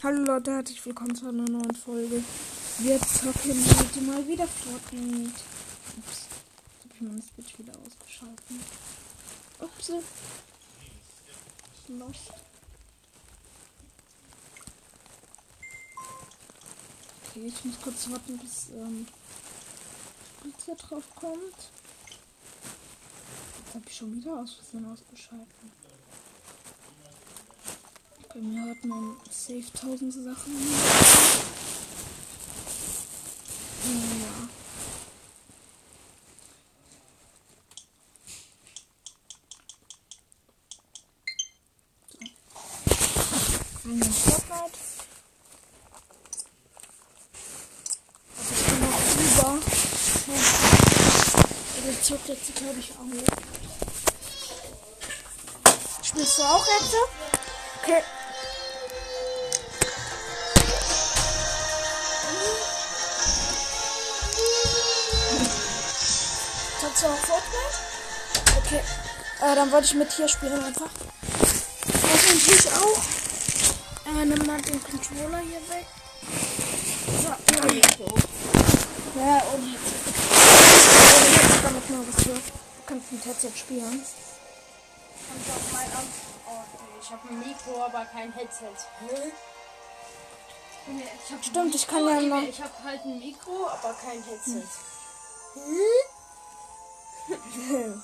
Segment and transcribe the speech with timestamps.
[0.00, 2.22] Hallo Leute, herzlich willkommen zu einer neuen Folge.
[2.78, 5.32] Wir zocken heute mal wieder Fortnite.
[5.96, 8.60] Ups, jetzt hab ich meine Switch wieder ausgeschalten.
[9.58, 9.88] Ups.
[11.88, 12.30] Lost.
[17.26, 19.04] Okay, ich muss kurz warten, bis ähm,
[20.42, 21.56] Blitzer drauf kommt.
[23.64, 25.87] Jetzt habe ich schon wieder aus Versehen ausgeschalten.
[28.38, 30.52] Bei mir hat man safe tausend Sachen.
[33.82, 34.48] Ja.
[42.12, 42.18] So.
[43.90, 44.78] Eine Fortnite.
[48.36, 49.58] Also ich bin noch über.
[51.84, 53.10] Der zockt jetzt, glaube ich, auch.
[56.04, 56.94] Spielst du auch jetzt?
[57.82, 58.02] Okay.
[67.00, 67.78] Auch Fortnite?
[68.58, 68.82] Okay.
[69.40, 70.90] Äh, dann wollte ich mit hier spielen einfach.
[71.40, 72.98] Das natürlich auch.
[74.06, 75.86] Äh, nimm mal den Controller hier weg.
[77.22, 77.64] So, ja.
[79.24, 82.30] Ja, und jetzt damit mal was für.
[82.34, 82.40] Du
[82.86, 84.04] kannst mit Headset spielen.
[85.28, 86.04] Kannst auch mein An
[86.48, 86.64] oh,
[87.00, 88.74] ich habe ein Mikro, aber kein Headset.
[89.00, 89.32] Hä?
[90.88, 91.04] Nee,
[91.40, 94.66] Ich Stimmt, ich kann ja mal- Ich habe halt ein Mikro, aber kein Headset.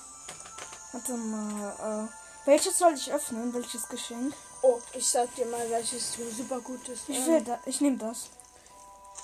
[0.91, 3.53] Warte mal, äh, welches soll ich öffnen?
[3.53, 4.33] Welches Geschenk?
[4.61, 7.09] Oh, ich sag dir mal, welches so super gut ist.
[7.09, 8.27] Ich Ähm, will da, ich nehme das.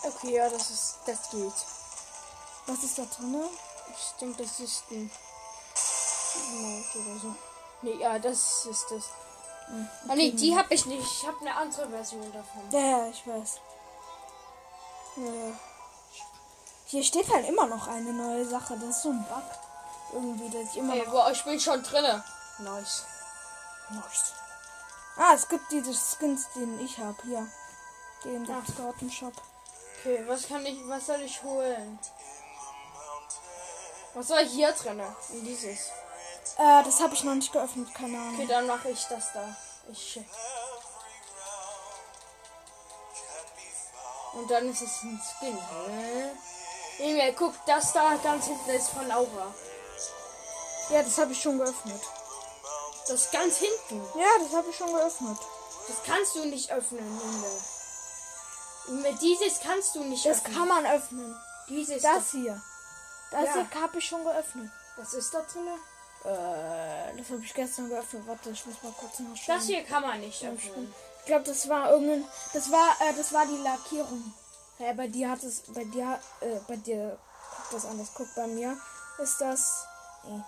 [0.03, 1.53] Okay, ja, das ist, das geht.
[2.67, 3.43] Was ist da drin?
[3.95, 5.11] Ich denke, das ist ein
[6.49, 7.35] Emote oder so.
[7.83, 9.03] Nee, ja, das ist das.
[10.07, 11.01] Ah, nee, die habe ich nicht.
[11.05, 12.61] Ich habe eine andere Version davon.
[12.71, 13.59] Ja, ja, ich weiß.
[15.17, 15.53] Ja.
[16.85, 18.77] Hier steht halt immer noch eine neue Sache.
[18.77, 19.43] Das ist so ein Bug.
[20.13, 21.11] Irgendwie, dass ich immer Ey, noch.
[21.11, 22.23] boah, ich bin schon drinne.
[22.59, 23.05] Nice.
[23.89, 24.33] Nice.
[25.17, 27.17] Ah, es gibt diese Skins, den ich habe.
[27.23, 27.47] Hier.
[28.23, 29.33] Den gibt's im Shop.
[29.99, 31.99] Okay, was kann ich, was soll ich holen?
[34.13, 35.15] Was soll ich hier drinne?
[35.29, 35.87] In dieses.
[36.57, 38.47] Äh, das habe ich noch nicht geöffnet, keine Okay, Ahnung.
[38.47, 39.55] dann mache ich das da.
[39.91, 40.25] Ich check.
[44.33, 45.57] Und dann ist es ein Skin.
[45.87, 46.29] Hä?
[46.99, 49.53] Emil, guck, das da ganz hinten ist von Aura.
[50.91, 52.01] Ja, das habe ich schon geöffnet.
[53.07, 54.01] Das ganz hinten.
[54.17, 55.37] Ja, das habe ich schon geöffnet.
[55.87, 57.61] Das kannst du nicht öffnen, Emil.
[58.89, 60.55] Emil, dieses kannst du nicht Das öffnen.
[60.55, 61.35] kann man öffnen.
[61.69, 62.61] Dieses Das hier.
[63.31, 63.53] Das Ja.
[63.53, 64.69] hier habe ich schon geöffnet.
[64.97, 65.67] Was ist da drin?
[66.23, 68.27] Äh, das habe ich gestern geöffnet.
[68.27, 69.57] Warte, ich muss mal kurz nachschauen.
[69.57, 70.93] Das hier kann man nicht öffnen.
[71.19, 72.25] Ich glaube, das war irgendein.
[72.53, 74.33] Das war, äh, das war die Lackierung.
[74.79, 77.17] Ja, bei dir hat es, bei dir, äh, bei dir
[77.55, 78.09] guckt das anders.
[78.13, 78.77] Guck, bei mir
[79.19, 79.85] ist das.
[80.25, 80.41] Äh,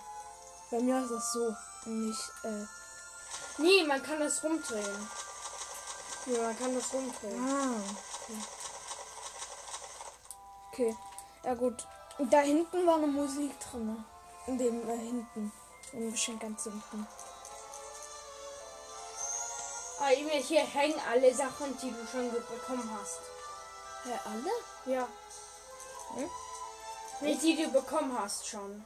[0.74, 1.54] bei mir ist das so.
[1.84, 2.64] Nicht, äh.
[3.58, 5.08] Nee, man kann das rumdrehen.
[6.26, 7.48] Ja, man kann das rumdrehen.
[7.48, 7.80] Ah.
[8.26, 8.42] Okay.
[10.72, 10.96] okay.
[11.44, 11.86] Ja gut.
[12.18, 14.04] Da hinten war eine Musik drin.
[14.46, 15.52] In dem äh, hinten.
[15.92, 17.06] Im Geschenk ganz hinten.
[20.00, 23.20] Ah, Emil, hier hängen alle Sachen, die du schon bekommen hast.
[24.06, 24.92] Ja, alle?
[24.92, 25.08] Ja.
[26.16, 26.30] Hm?
[27.20, 28.84] Nee, die du bekommen hast schon.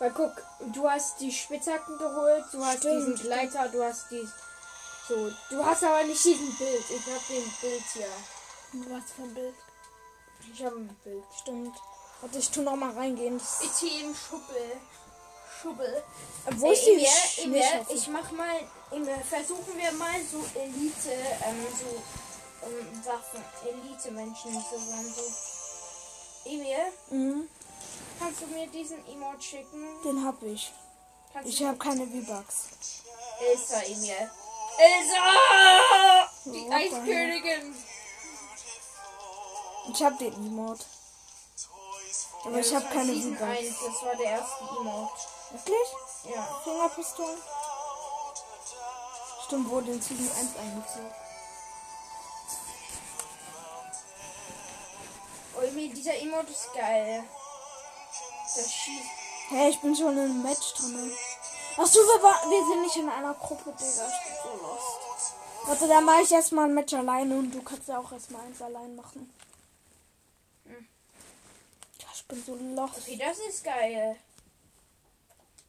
[0.00, 0.32] Weil guck,
[0.72, 3.22] du hast die Spitzhacken geholt, du hast Stimmt, diesen stimmt.
[3.22, 4.28] Gleiter, du hast die.
[5.08, 6.84] So, du hast aber nicht diesen Bild.
[6.88, 8.92] Ich hab den Bild hier.
[8.94, 9.54] Was für ein Bild.
[10.52, 11.24] Ich hab ein Bild.
[11.38, 11.76] Stimmt.
[12.20, 13.36] Warte, ich tu noch mal reingehen.
[13.36, 14.80] Ich im Schuppel.
[15.60, 16.02] Schubbel.
[16.46, 18.56] Äh, wo Ey, ist die Emil, Emil, ich mach mal,
[18.90, 21.12] Emil, versuchen wir mal so Elite,
[21.44, 25.14] ähm, so ähm, Waffen, Elite-Menschen zu sein.
[25.14, 26.50] So.
[26.50, 27.48] Emil, Mhm,
[28.20, 30.02] kannst du mir diesen Emote schicken?
[30.04, 30.72] den hab ich.
[31.32, 32.68] Kannst Ich du habe keine V-Bucks.
[33.40, 34.30] Elsa, Emil.
[34.78, 36.30] Elsa!
[36.44, 37.74] Die the Eiskönigin!
[39.92, 40.84] Ich habe den Emote.
[42.44, 43.42] Aber ich das habe war keine V-Bucks.
[43.42, 45.22] 1, das war der erste Emote.
[45.52, 46.34] Wirklich?
[46.34, 46.60] Ja.
[46.62, 47.38] Fingerpistolen?
[49.46, 51.14] Stimmt, wurde in Season 1 eingezogen.
[55.56, 57.24] Oh, Emil, dieser Emote ist geil.
[58.56, 59.04] Das schießt.
[59.50, 61.12] Hey, ich bin schon in einem Match drin.
[61.76, 64.08] Achso, wir, wir sind nicht in einer Gruppe, Digga.
[64.08, 65.34] Ich bin so lost.
[65.66, 68.60] Warte, dann mache ich erstmal ein Match alleine und du kannst ja auch erstmal eins
[68.62, 69.32] allein machen.
[70.64, 70.88] Hm.
[72.14, 72.98] Ich bin so lost.
[72.98, 74.16] Okay, das ist geil.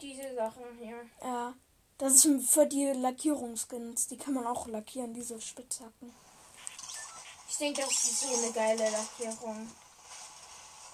[0.02, 1.02] Diese Sachen hier.
[1.22, 1.54] Ja.
[1.98, 4.08] Das ist für die Lackierungsskins.
[4.08, 6.12] Die kann man auch lackieren, diese Spitzhacken.
[7.48, 9.72] Ich denke, das ist so eine geile Lackierung.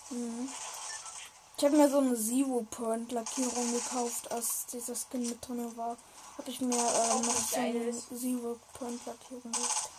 [0.10, 0.50] Mhm.
[1.60, 5.98] Ich habe mir so eine Zero Point Lackierung gekauft, als dieser Skin mit drin war.
[6.38, 9.90] Habe ich mir äh, noch so eine Zero Point Lackierung gekauft.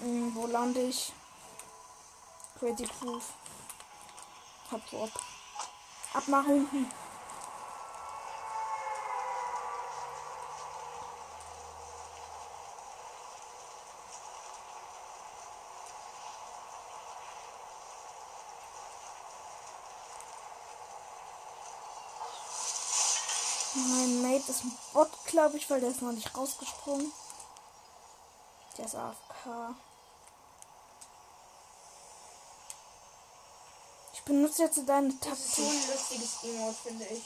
[0.00, 1.14] Mhm, wo lande ich?
[2.58, 3.32] Crazy Proof.
[4.70, 5.10] Hab ab.
[6.12, 6.86] Ab nach unten.
[23.74, 27.12] Mein Mate ist ein Bot, glaube ich, weil der ist noch nicht rausgesprungen.
[28.76, 29.74] Der ist AFK.
[34.12, 35.82] Ich benutze jetzt deine Das ist so Taktik.
[35.82, 37.24] ein lustiges Emote, finde ich.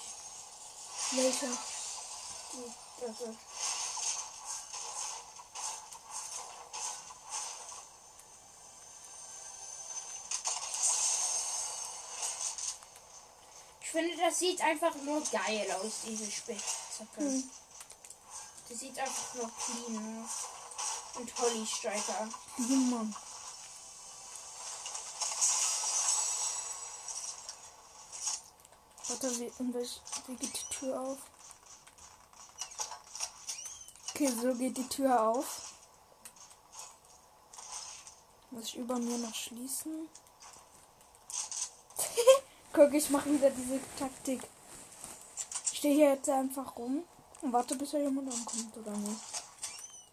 [1.13, 1.47] Welcher?
[3.01, 3.39] Das ist
[13.95, 17.21] finde, das sieht einfach nur geil aus, diese Spitzhacke.
[17.21, 17.51] Hm.
[18.69, 20.31] Das sieht einfach nur clean aus.
[21.15, 22.29] Und Holly Striker.
[22.57, 23.15] Mann.
[29.07, 31.19] Warte, wie, wie geht die Tür auf?
[34.11, 35.73] Okay, so geht die Tür auf.
[38.51, 40.09] Muss ich über mir noch schließen?
[42.75, 44.43] Guck, ich mache wieder diese Taktik.
[45.71, 47.05] Ich stehe hier jetzt einfach rum
[47.41, 49.21] und warte, bis da jemand ankommt oder nicht.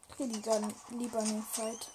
[0.09, 0.61] Ich gehe lieber,
[0.91, 1.89] lieber in Fight.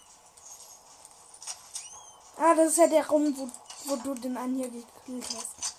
[2.37, 3.49] Ah, das ist ja der Rum, wo,
[3.85, 5.75] wo du den einen hier gekillt hast.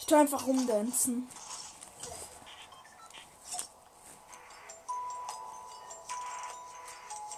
[0.00, 1.28] Ich tu einfach rumdancen.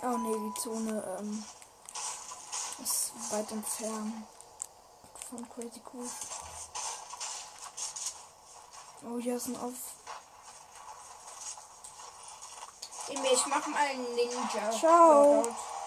[0.02, 1.44] Oh nee, die Zone ähm,
[2.82, 4.26] ist weit entfernt
[5.28, 6.08] von Crazy Cool.
[9.02, 9.56] Oh, hier ist ein.
[13.08, 14.70] Emil, ich mach mal einen Ninja.
[14.78, 15.42] Ciao.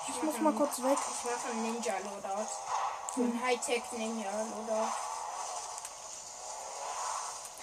[0.08, 0.98] Ich mach muss mal einen- kurz weg.
[0.98, 2.50] Ich mache einen Ninja Loadout.
[3.16, 4.92] So ein Hightech Ninja Loadout.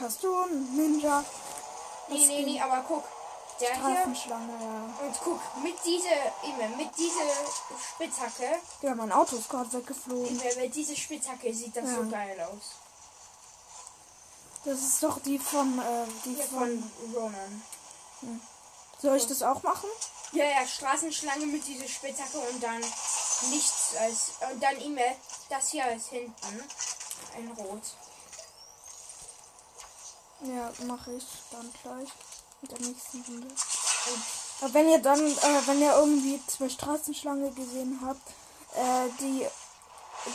[0.01, 1.25] Hast du einen Ninja?
[2.09, 3.05] Nee, nee, nee, aber guck.
[3.61, 4.05] Der hier.
[4.07, 6.09] Und guck, mit dieser,
[6.43, 7.31] Emil, mit dieser
[7.95, 10.41] Spitzhacke, Ja, mein Auto ist gerade weggeflogen.
[10.41, 12.11] Emil, mit dieser Spitzhacke sieht das so Ja.
[12.11, 12.77] geil aus.
[14.65, 16.91] Das ist doch die von, äh, die Hier von.
[17.01, 17.63] von Ronan.
[19.01, 19.89] Soll ich das auch machen?
[20.33, 22.81] Ja, ja, Straßenschlange mit dieser Spitzhacke und dann
[23.51, 24.33] nichts als.
[24.53, 25.17] Und dann Emil,
[25.49, 26.63] das hier ist hinten.
[27.35, 27.83] Ein Rot.
[30.43, 32.09] Ja, mache ich dann gleich.
[32.61, 33.47] Mit der nächsten Runde.
[33.47, 34.23] Und
[34.61, 38.29] Aber wenn ihr dann, äh, wenn ihr irgendwie zwei Straßenschlange gesehen habt,
[38.75, 39.47] äh, die,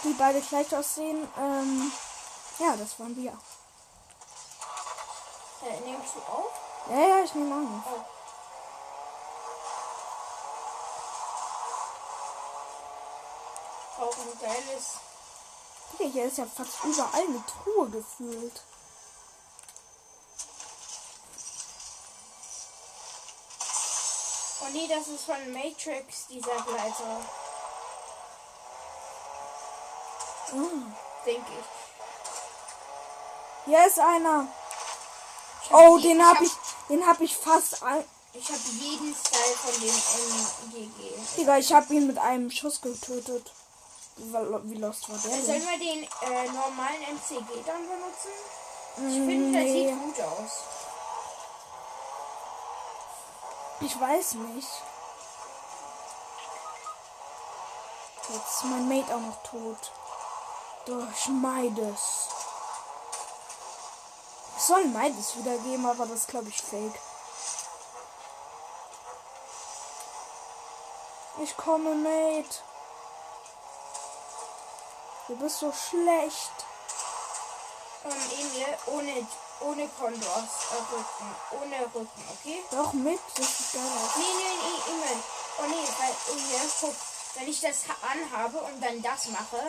[0.03, 1.91] die beide gleich aussehen, ähm,
[2.57, 3.37] ja, das waren wir.
[5.65, 6.51] Äh, nimmst du auf?
[6.89, 7.83] Ja, ja, ich nehme an.
[13.99, 14.97] Auch ein geiles.
[15.93, 18.61] Okay, hier ist ja fast überall eine Truhe gefühlt.
[24.61, 27.21] Oh nee, das ist von Matrix, dieser Gleiter.
[30.51, 30.93] Mm.
[31.25, 31.65] Denke ich.
[33.65, 34.47] Hier ist einer.
[35.67, 36.51] Ich Oh, den hab hab- ich,
[36.89, 38.03] den hab ich fast ein.
[38.33, 39.95] Ich habe jeden Style von dem
[40.73, 41.37] MGG.
[41.37, 43.51] Digga, ich hab ihn mit einem Schuss getötet.
[44.17, 45.67] Wie, lost war der Sollen denn?
[45.67, 48.31] wir den äh, normalen MCG dann benutzen?
[48.97, 50.51] Ich Mm, finde, der nee, sieht gut aus.
[53.81, 54.67] ich weiß nicht.
[58.29, 59.91] Jetzt ist mein Mate auch noch tot.
[60.85, 62.29] Durch Meides.
[62.34, 62.34] Es
[64.67, 66.99] soll Meides wieder geben, aber das glaube ich fake.
[71.43, 72.55] Ich komme, Mate.
[75.27, 76.51] Du bist so schlecht.
[78.05, 79.27] Ähm, Emil, ohne,
[79.61, 81.35] ohne Kondors äh, Rücken.
[81.61, 82.63] Ohne Rücken, okay?
[82.71, 83.81] Doch mit, das sieht geil.
[84.17, 85.23] Nee, nee, nee, Emil.
[85.59, 86.95] Oh nee, weil Emil, guck,
[87.35, 89.61] wenn ich das ha- anhabe und dann das mache,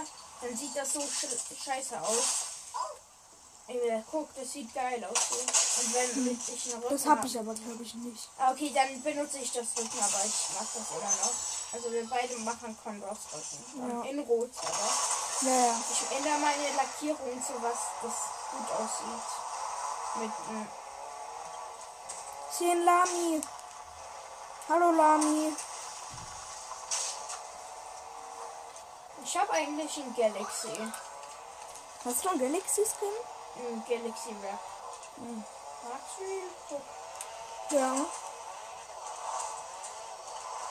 [0.42, 1.26] dann sieht das so sch
[1.64, 2.55] scheiße aus.
[3.68, 5.30] Emil, guck, das sieht geil aus.
[5.32, 8.28] Und wenn mit ich einen Rücken Das hab hab- ich aber, glaube ich, nicht.
[8.38, 11.32] Ah, Okay, dann benutze ich das Rücken, aber ich mach das immer noch.
[11.72, 13.90] Also wir beide machen Condors Rücken.
[13.90, 14.02] Ja.
[14.08, 15.48] In Rot, aber.
[15.50, 15.74] Ja, ja.
[15.92, 18.12] Ich ändere meine Lackierung zu was, das
[18.52, 19.26] gut aussieht.
[20.16, 20.66] Mit, mm,
[22.50, 23.40] Ich sehe einen Lami.
[24.68, 25.54] Hallo Lami.
[29.24, 30.70] Ich habe eigentlich ein Galaxy.
[32.04, 32.82] Hast du einen Galaxy
[33.58, 34.30] Ein Galaxy.
[35.16, 35.44] Hm.
[35.88, 37.80] Magst du ihn?
[37.80, 37.94] Ja.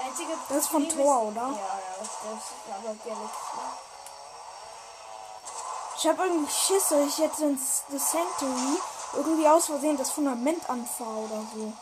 [0.06, 1.42] Einzige Das ist von ist- oder?
[1.42, 3.60] Ja, ja, das ist aber Galaxy.
[5.98, 8.78] Ich habe irgendwie Schiss, dass ich jetzt ins The Sanctuary
[9.14, 11.74] irgendwie aus Versehen das Fundament anfahre oder so.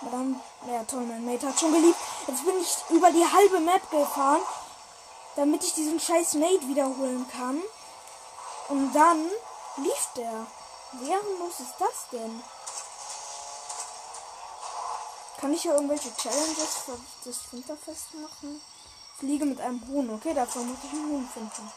[0.00, 1.98] Aber dann, ja toll, mein Mate hat schon geliebt.
[2.26, 4.40] Jetzt bin ich über die halbe Map gefahren,
[5.36, 7.62] damit ich diesen scheiß Mate wiederholen kann.
[8.68, 9.30] Und dann
[9.78, 10.46] lief der.
[10.92, 12.42] Wie ehrenlos ist das denn?
[15.38, 18.60] Kann ich hier irgendwelche Challenges für das Winterfest machen?
[19.18, 20.10] Fliege mit einem Huhn.
[20.10, 21.72] Okay, dafür muss ich einen Huhn finden.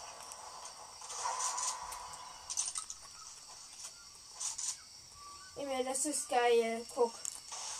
[5.57, 6.85] Emil, das ist geil.
[6.95, 7.13] Guck.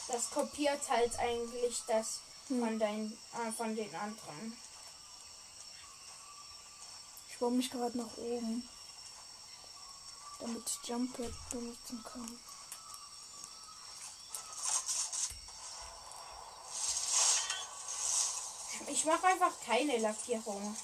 [0.08, 4.58] Das kopiert halt eigentlich das von, dein, äh, von den anderen.
[7.30, 8.68] Ich baue mich gerade nach oben.
[10.42, 12.40] Damit ich Jump Pad benutzen kann.
[18.88, 20.76] Ich mache einfach keine Lackierung.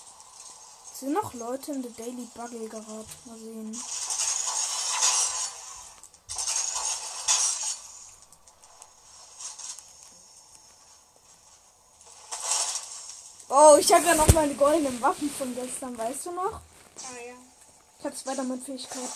[0.93, 3.05] Sind noch Leute in der Daily Buggle gerade?
[3.25, 3.83] Mal sehen.
[13.49, 16.53] Oh, ich habe ja noch meine goldenen Waffen von gestern, weißt du noch?
[16.53, 17.33] Ah ja.
[17.99, 19.09] Ich habe Spider-Man-Fähigkeit.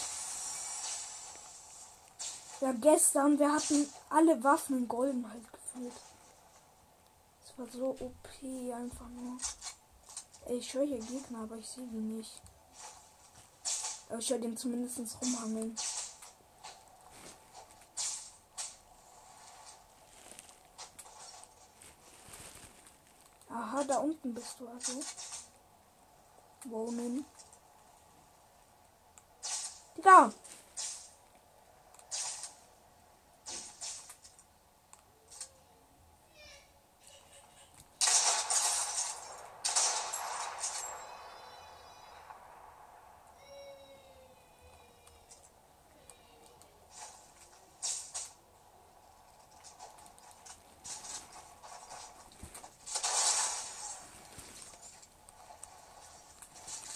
[2.61, 5.93] Ja, gestern, wir hatten alle Waffen in golden halt gefühlt.
[7.41, 8.27] Das war so OP
[8.71, 9.39] einfach nur.
[10.45, 12.39] Ey, ich höre hier Gegner, aber ich sehe die nicht.
[14.09, 15.75] Aber ich höre den zumindest rumhangeln.
[23.49, 24.99] Aha, da unten bist du also.
[26.65, 27.25] Wohnen.
[29.97, 30.31] Digga!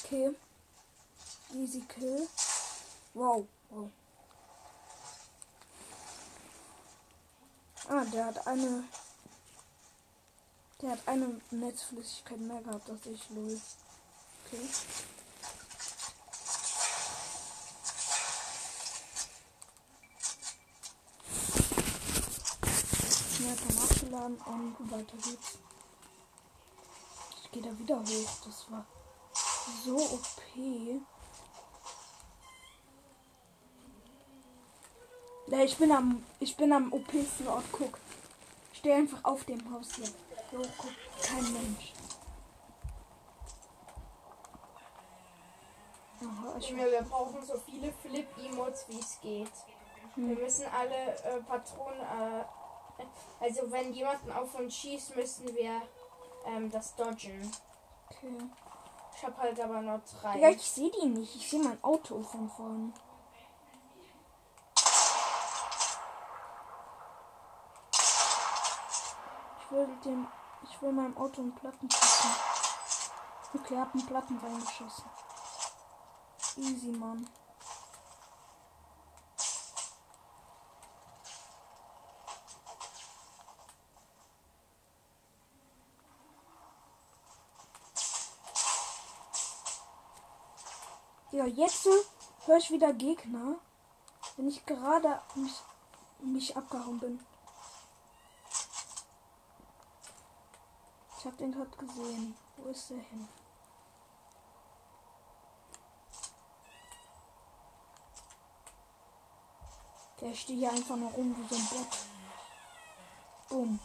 [0.05, 0.35] Okay.
[1.55, 2.27] Easy Kill.
[3.15, 3.89] Wow, wow.
[7.89, 8.83] Ah, der eine.
[10.81, 13.59] Der hat eine Netzflüssigkeit mehr gehabt als ich, lol.
[14.45, 14.69] Okay.
[23.55, 25.57] Vom nachgeladen und weiter geht's.
[27.43, 28.29] Ich gehe da wieder hoch.
[28.45, 28.85] Das war
[29.83, 31.01] so OP.
[35.47, 37.65] Ja, ich bin am, ich bin am OP-sten Ort.
[37.71, 38.04] Guck.
[38.85, 40.05] Ich stehe einfach auf dem Haus hier.
[40.05, 40.91] So, guck.
[41.23, 41.91] Kein Mensch.
[46.21, 49.51] Aha, ich Emil, wir brauchen so viele Flip-Emotes, wie es geht.
[50.15, 52.43] Wir müssen alle äh, Patronen, äh,
[53.39, 55.81] also wenn jemanden auf uns schießt, müssen wir
[56.45, 57.51] ähm, das dodgen.
[58.11, 58.37] Okay.
[59.15, 60.37] Ich habe halt aber nur drei.
[60.37, 61.35] Ja, ich sehe die nicht.
[61.35, 62.93] Ich sehe mein Auto von vorn.
[69.65, 69.71] Ich
[70.03, 70.27] dem.
[70.63, 72.31] Ich will meinem Auto einen Platten schießen.
[73.53, 75.05] Okay, hab einen Platten reingeschossen.
[76.57, 77.27] Easy, Mann.
[91.31, 91.87] Ja, jetzt
[92.45, 93.55] höre ich wieder Gegner,
[94.37, 95.53] wenn ich gerade mich,
[96.21, 97.19] mich abgehauen bin.
[101.25, 102.35] Ich habe den gerade gesehen.
[102.55, 103.27] Wo ist der hin?
[110.21, 111.97] Der steht hier einfach noch rum wie so ein Bot.
[113.49, 113.79] Boom.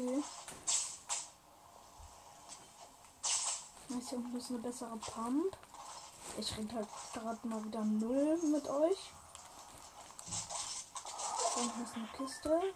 [0.00, 0.24] Nice,
[4.08, 5.56] hier unten ist eine bessere Pump.
[6.38, 9.12] Ich rede halt gerade mal wieder null mit euch.
[11.54, 12.74] Da unten ist eine Kiste.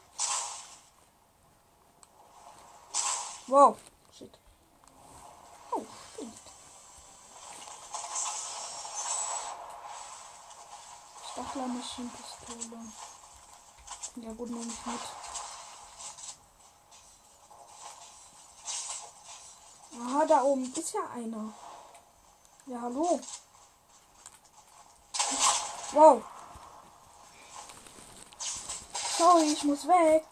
[3.46, 3.78] Wow.
[4.12, 4.38] Shit.
[5.72, 6.40] Oh, stimmt.
[11.32, 12.92] Stachlermaschinenpistole.
[14.16, 15.23] Ja gut, nehme ich mit.
[20.24, 21.52] Ah, da oben ist ja einer.
[22.64, 23.20] Ja, hallo.
[25.92, 26.22] Wow.
[29.18, 30.24] Sorry, ich muss weg.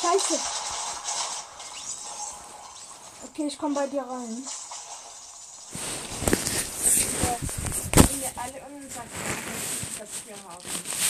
[0.00, 0.40] Scheiße.
[3.24, 4.46] Okay, ich komme bei dir rein.
[8.08, 9.10] Wenn wir alle unseren
[10.06, 10.64] Papier haben.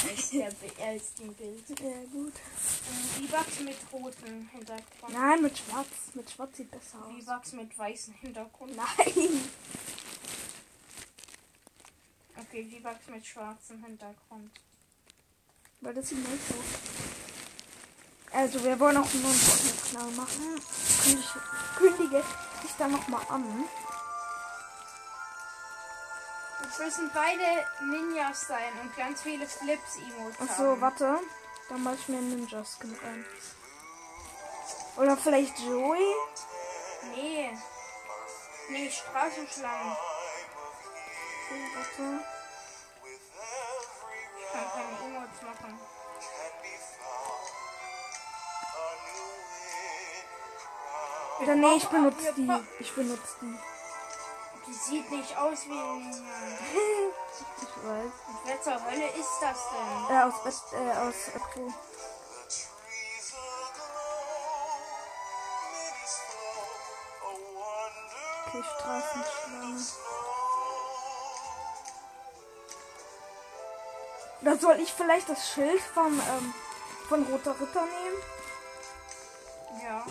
[0.08, 1.68] Als, der, als dem Bild.
[1.80, 2.34] Ja, gut.
[2.34, 5.12] V-Bucks mit rotem Hintergrund.
[5.12, 5.86] Nein, mit schwarz.
[6.14, 7.24] Mit schwarz sieht besser aus.
[7.24, 8.76] V-Bucks mit weißem Hintergrund.
[8.76, 9.50] Nein.
[12.36, 14.50] Okay, V-Bucks mit schwarzem Hintergrund.
[15.80, 16.54] Weil das sieht nicht so.
[18.32, 19.40] Also, wir wollen auch einen neuen
[19.92, 20.60] Kanal machen.
[21.02, 21.40] Kündige,
[21.76, 22.24] kündige
[22.64, 23.64] ich dann nochmal an.
[26.68, 30.80] Es müssen beide Ninjas sein und ganz viele Flips-Emotes Achso, haben.
[30.80, 31.20] warte.
[31.68, 33.24] Dann mache ich mir einen Ninja-Skin rein.
[34.96, 36.14] Oder vielleicht Joey?
[37.14, 37.56] Nee.
[38.68, 39.92] Nee, Straßenschlangen.
[41.48, 42.24] Okay, warte.
[44.38, 45.78] Ich kann keine Emotes machen.
[51.42, 52.50] Oder nee, ich benutze die.
[52.80, 53.75] Ich benutze die.
[54.66, 56.10] Die sieht nicht aus wie ein.
[57.62, 58.12] Ich weiß.
[58.44, 60.16] Wer zur Hölle ist das denn?
[60.16, 61.72] Äh, aus Best, äh, aus Akku.
[68.46, 69.86] Okay, Straßenschlange.
[74.42, 76.54] Oder soll ich vielleicht das Schild von, ähm,
[77.08, 78.22] von Roter Ritter nehmen?
[79.84, 80.04] Ja.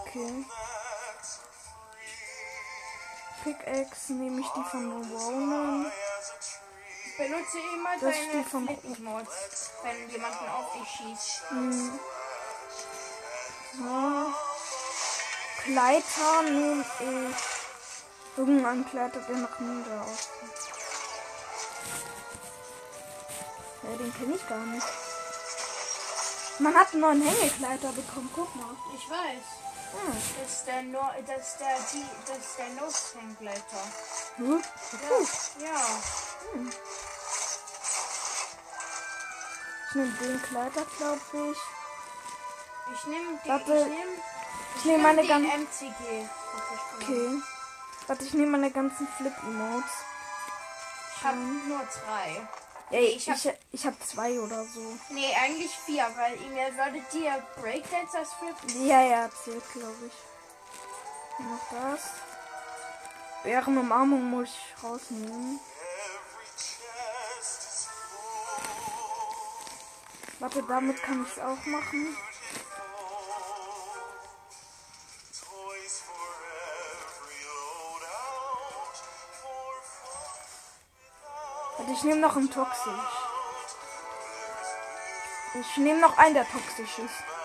[0.00, 0.44] Okay.
[3.42, 5.92] Pickaxe nehme ich die von Ronan.
[7.16, 11.50] Benutze immer Das deine Flip-Emotes, wenn jemanden auf dich schießt.
[11.50, 12.00] Hm.
[13.78, 14.32] So.
[15.62, 18.36] Kleider nehme ich.
[18.36, 20.30] Irgendein Kleider, der nach Ninja aussieht.
[23.82, 24.86] Ja, den kenne ich gar nicht.
[26.58, 28.76] Man hat einen neuen Hängekleider bekommen, guck mal.
[28.94, 29.69] Ich weiß.
[29.92, 30.16] Hm.
[30.40, 33.82] Das ist der no das ist der die das ist der Notfangleiter.
[34.36, 34.62] Hm?
[35.60, 35.66] Ja.
[35.66, 35.80] ja.
[39.88, 41.58] Ich nehme den Kleider, glaube ich.
[42.94, 44.12] Ich nehme die Warte, ich nehme
[44.76, 45.50] Ich nehme meine ganzen.
[45.50, 46.28] MCG.
[46.96, 47.42] Okay.
[48.06, 49.90] Warte, ich nehme meine ganzen Flip-Emotes.
[51.16, 52.48] Ich habe nur drei.
[52.90, 54.80] Ey, ich ich, hab- ich, hab zwei oder so.
[55.10, 58.56] Nee, eigentlich vier, weil ihr würdet dir Breakdance als Flip.
[58.84, 61.44] Ja, ja, zählt, glaube ich.
[61.44, 61.60] Noch
[61.92, 62.00] das.
[63.44, 65.60] Bärenumarmung muss ich rausnehmen.
[70.40, 72.16] Warte, damit kann ich es auch machen.
[81.92, 82.92] Ich nehme noch einen toxisch.
[85.60, 87.39] Ich nehme noch einen, der toxisch ist.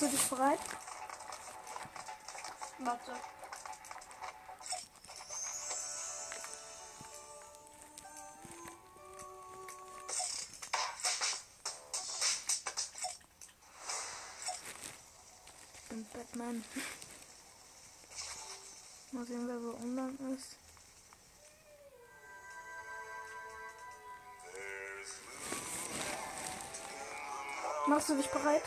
[0.00, 0.60] Machst du dich bereit?
[2.78, 3.12] Warte.
[15.74, 16.64] Ich bin Batman.
[19.10, 20.56] Mal sehen, wer so online ist.
[27.88, 28.62] Machst du dich bereit?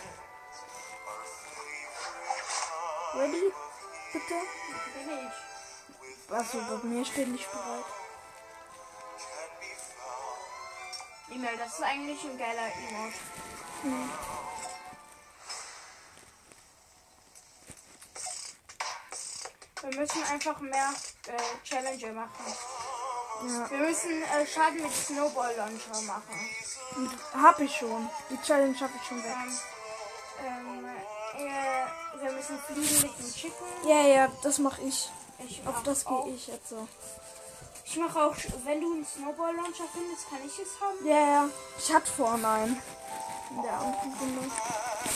[3.14, 3.52] Ready?
[4.14, 4.36] Bitte?
[4.96, 6.34] Bin ich.
[6.34, 7.86] Achso, bei mir steht nicht bereit.
[11.30, 13.18] E-Mail, das ist eigentlich ein geiler Emote.
[19.82, 20.94] Wir müssen einfach mehr
[21.28, 22.46] äh, Challenger machen.
[23.44, 23.72] Ja.
[23.72, 26.50] Wir müssen äh, Schaden mit Snowball Launcher machen.
[27.34, 28.10] Hab ich schon.
[28.30, 29.36] Die Challenge hab ich schon weg.
[30.46, 31.01] Ähm, ähm,
[31.48, 33.66] äh, wir müssen fliegen mit dem Chicken.
[33.88, 35.10] Ja, ja, das mach ich.
[35.48, 36.88] Ich Auf das gehe ich jetzt so.
[37.86, 41.06] Ich mache auch, wenn du einen Snowball Launcher findest, kann ich es haben.
[41.06, 41.50] Ja, ja.
[41.78, 42.82] Ich hatte vorhin einen.
[43.50, 44.52] In der anderen Runde.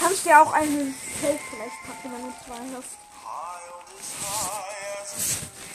[0.01, 2.97] Kannst dir auch einen Feld vielleicht packen, wenn du zwei hast.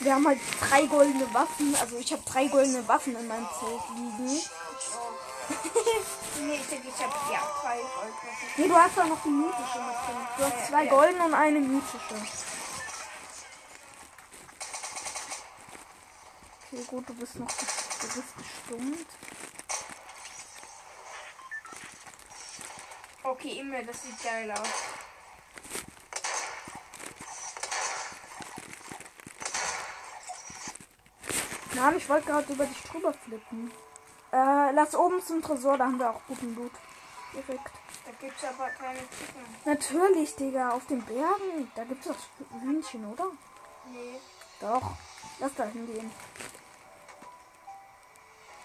[0.00, 1.74] Wir haben halt drei goldene Waffen.
[1.80, 4.40] Also ich habe drei goldene Waffen in meinem Zelt liegen.
[6.40, 8.48] Nee, ich denke, ich habe ja zwei Goldwaffen.
[8.56, 10.28] Nee, du hast auch noch die mythische mit drin.
[10.38, 10.90] Du hast zwei Ja.
[10.90, 12.14] goldene und eine mythische.
[16.72, 19.06] Okay, gut, du bist noch du bist gestummt.
[23.22, 24.68] Okay, immer, das sieht geil aus.
[31.74, 33.70] Nein, ich wollte gerade über dich drüber flippen.
[34.32, 36.72] Äh, lass oben zum Tresor, da haben wir auch guten Loot.
[37.32, 37.70] Direkt.
[38.04, 39.56] Da gibt's aber keine Chicken.
[39.64, 41.70] Natürlich, Digga, auf den Bergen.
[41.74, 42.16] Da gibt's doch
[42.60, 43.26] Hühnchen, oder?
[43.86, 44.20] Nee.
[44.60, 44.92] Doch.
[45.38, 46.10] Lass da hingehen.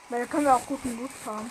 [0.10, 1.50] Weil da können wir auch guten Loot fahren.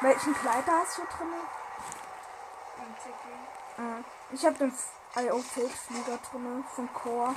[0.00, 1.32] Welchen Kleider hast du drin?
[2.78, 3.46] Und Chicken.
[3.78, 4.72] Ah, ich habe den
[5.16, 7.34] IO Feldflieger drin von Core.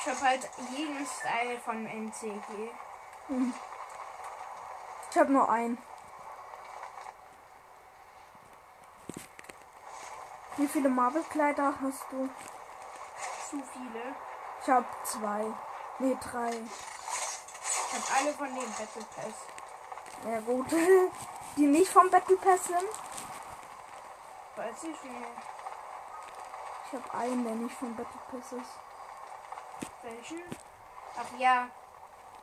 [0.00, 2.70] Ich habe halt jeden Style von MCG.
[5.10, 5.76] Ich habe nur einen.
[10.56, 12.30] Wie viele Marvel-Kleider hast du?
[13.50, 14.14] Zu viele.
[14.62, 15.44] Ich habe zwei.
[15.98, 16.48] Nee, drei.
[16.48, 19.34] Ich habe alle von dem Battle Pass.
[20.24, 20.66] Ja gut.
[21.56, 22.88] Die nicht vom Battle Pass sind.
[24.56, 25.26] Weiß ich nicht.
[26.86, 28.89] Ich habe einen, der nicht vom Battle Pass ist.
[30.02, 30.42] Welchen?
[31.16, 31.68] Ach ja.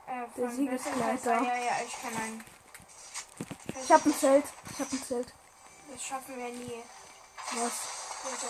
[0.07, 1.27] Äh, von Der Pass.
[1.27, 2.45] Ah, ja, ja, ich kann einen.
[3.81, 4.45] Ich habe ein Zelt.
[4.71, 5.33] Ich habe ein Zelt.
[5.91, 6.83] Das schaffen wir nie.
[7.51, 7.73] Was?
[8.23, 8.47] Bitte.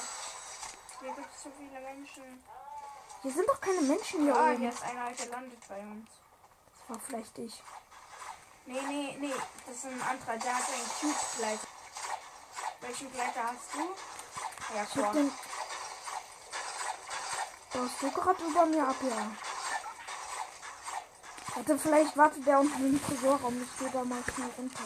[0.99, 2.43] Hier gibt es so viele Menschen.
[3.21, 4.57] Hier sind doch keine Menschen hier Ah, oben.
[4.57, 6.09] hier ist einer, der landet bei uns.
[6.79, 7.63] Das war vielleicht ich.
[8.65, 9.33] Nee, nee, nee.
[9.65, 10.37] Das ist ein anderer.
[10.37, 11.67] Der hat einen Cube-Gleiter.
[12.81, 13.79] Welchen Gleiter hast du?
[14.75, 15.31] Ja, Ich hab komm.
[17.73, 19.31] Baust du gerade über mir ab, ja.
[21.55, 23.61] Warte, vielleicht wartet der unten im Tresorraum.
[23.63, 24.83] Ich gehe da mal schnell runter.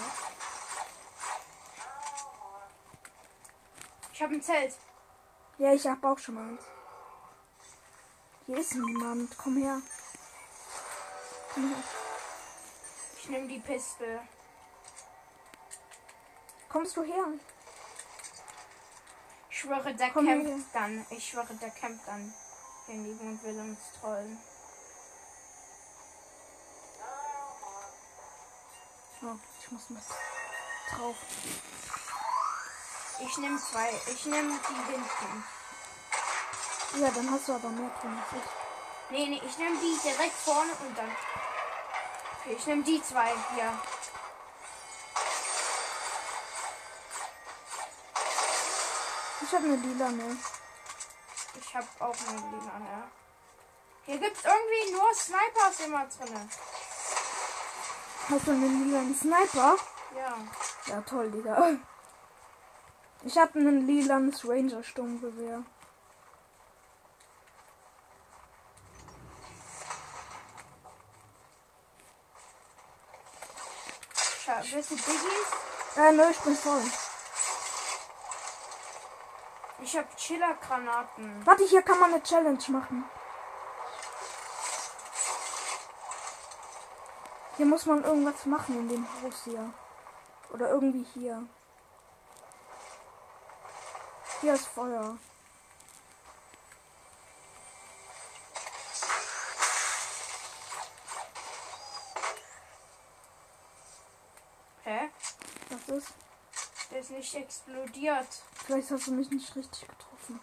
[4.14, 4.76] Ich habe ein Zelt.
[5.58, 6.62] Ja, ich hab auch schon eins.
[8.46, 9.38] Hier ist niemand.
[9.38, 9.82] Komm her.
[11.54, 11.84] Komm her.
[13.18, 14.22] Ich nehme die Pistole.
[16.70, 17.26] Kommst du her?
[19.50, 20.58] Ich schwöre, der Komm campt her.
[20.74, 21.06] dann.
[21.10, 22.34] Ich schwöre, der campt dann.
[22.92, 24.38] Den lieben und will uns trollen.
[29.24, 30.04] Oh, ich muss mit
[30.90, 31.16] drauf.
[33.22, 33.94] Ich nehme zwei.
[34.08, 35.44] Ich nehme die hinten.
[37.02, 39.12] Ja, dann hast du aber mehr drin als ich.
[39.12, 41.16] Nee, nee, ich nehme die direkt vorne und dann.
[42.42, 43.72] Okay, ich nehme die zwei hier.
[49.44, 50.38] Ich habe eine lila, ne?
[51.56, 53.04] Ich habe auch eine lila, ne?
[54.06, 56.50] Hier gibt es irgendwie nur Snipers immer drin.
[58.30, 59.76] Hast du einen lilanen Sniper?
[60.16, 60.38] Ja.
[60.88, 61.78] Ja, toll, Digga.
[63.24, 65.64] Ich habe ein lilanes Ranger-Sturmgewehr.
[74.44, 75.98] Schau, willst du Biggies?
[75.98, 76.82] Äh, nö, ich bin voll.
[79.84, 81.46] Ich habe Chiller-Granaten.
[81.46, 83.04] Warte, hier kann man eine Challenge machen.
[87.58, 89.74] Hier muss man irgendwas machen in dem Haus hier.
[90.54, 91.48] Oder irgendwie hier.
[94.42, 95.18] Hier ist Feuer.
[104.84, 105.10] Hä?
[105.70, 106.14] Was ist?
[106.92, 108.28] Der ist nicht explodiert.
[108.54, 110.42] Vielleicht hast du mich nicht richtig getroffen.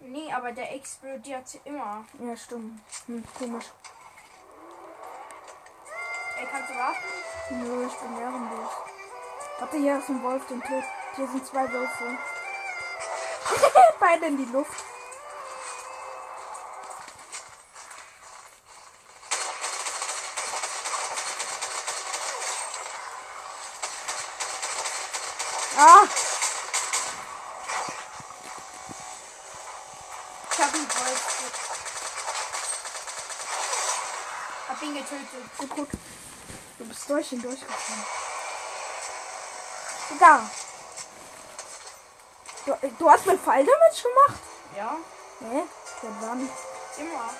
[0.00, 2.06] Nee, aber der explodiert immer.
[2.18, 2.80] Ja, stimmt.
[3.06, 3.66] Hm, komisch.
[6.38, 6.98] Ey, kannst du warten?
[7.50, 8.70] Nö, ich bin ehrenlos.
[9.58, 10.84] Warte, hier ist ein Wolf, den Tod.
[11.16, 12.18] Hier sind zwei Wölfe.
[14.00, 14.84] Beide in die Luft.
[35.06, 35.58] getötet.
[35.58, 35.88] Gut, gut.
[37.28, 38.04] Durch ihn durchgekommen.
[40.14, 40.40] Egal.
[42.64, 44.40] Du, du hast mit Pfeil damit gemacht?
[44.76, 44.96] Ja,
[45.40, 45.64] Nee,
[46.00, 46.48] seit wann?
[46.98, 47.30] immer.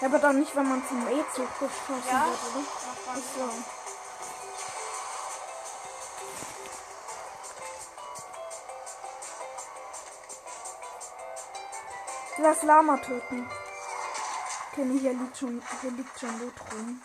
[0.00, 2.26] Ja, aber doch nicht, wenn man zum E-Zug geschossen Ja.
[2.26, 2.64] wird, oder?
[3.08, 3.50] Ach so.
[12.38, 13.48] Lass Lama töten.
[14.78, 17.02] Nee, hier liegt schon, hier liegt schon Loot rum.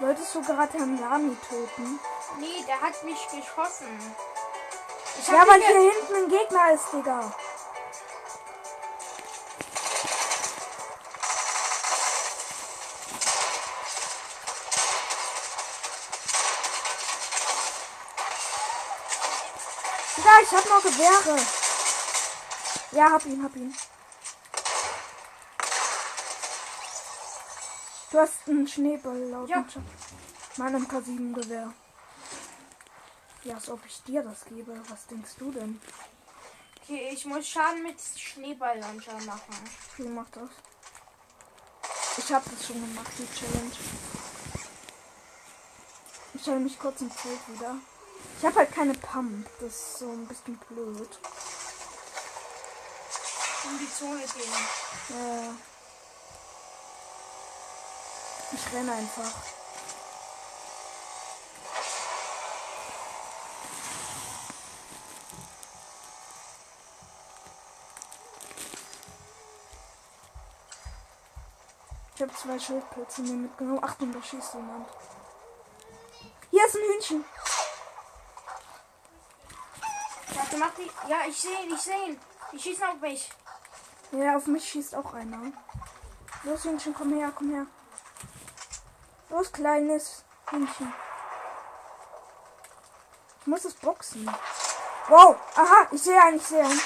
[0.00, 1.98] Wolltest du gerade Herrn Lami töten?
[2.38, 4.14] Nee, der hat mich geschossen.
[5.18, 7.32] Ich Ja, weil hier hinten ein Gegner ist, Digga.
[20.42, 21.38] Ich hab noch Gewehre.
[22.92, 23.74] Ja, hab ihn, hab ihn.
[28.10, 29.64] Du hast einen Schneeball laut Ja.
[30.56, 31.72] meinem K7-Gewehr.
[33.44, 34.80] Ja, als ob ich dir das gebe.
[34.88, 35.80] Was denkst du denn?
[36.82, 39.70] Okay, ich muss Schaden mit Schneeballlancher machen.
[39.96, 40.50] Wie macht das?
[42.18, 43.70] Ich habe das schon gemacht, die Challenge.
[46.34, 47.76] Ich stelle mich kurz im Feld wieder.
[48.38, 49.46] Ich habe halt keine Pump.
[49.60, 51.18] Das ist so ein bisschen blöd.
[53.64, 54.52] In die Zone gehen.
[55.10, 55.50] Äh,
[58.52, 59.30] ich renne einfach.
[72.14, 73.84] Ich habe zwei Schildpilze mir mitgenommen.
[73.84, 74.88] Achtung, da schießt jemand.
[76.50, 77.24] Hier ist ein Hühnchen.
[80.50, 80.90] Warte, mach die.
[81.08, 82.20] Ja, ich sehe ihn, ich sehe ihn.
[82.52, 83.30] Die schießen auf mich.
[84.12, 85.52] Ja, auf mich schießt auch einer.
[86.42, 87.66] Los, Hühnchen, komm her, komm her.
[89.28, 90.92] Los, kleines Hühnchen.
[93.40, 94.28] Ich muss es boxen.
[95.08, 96.82] Wow, aha, ich sehe einen, ich sehe einen.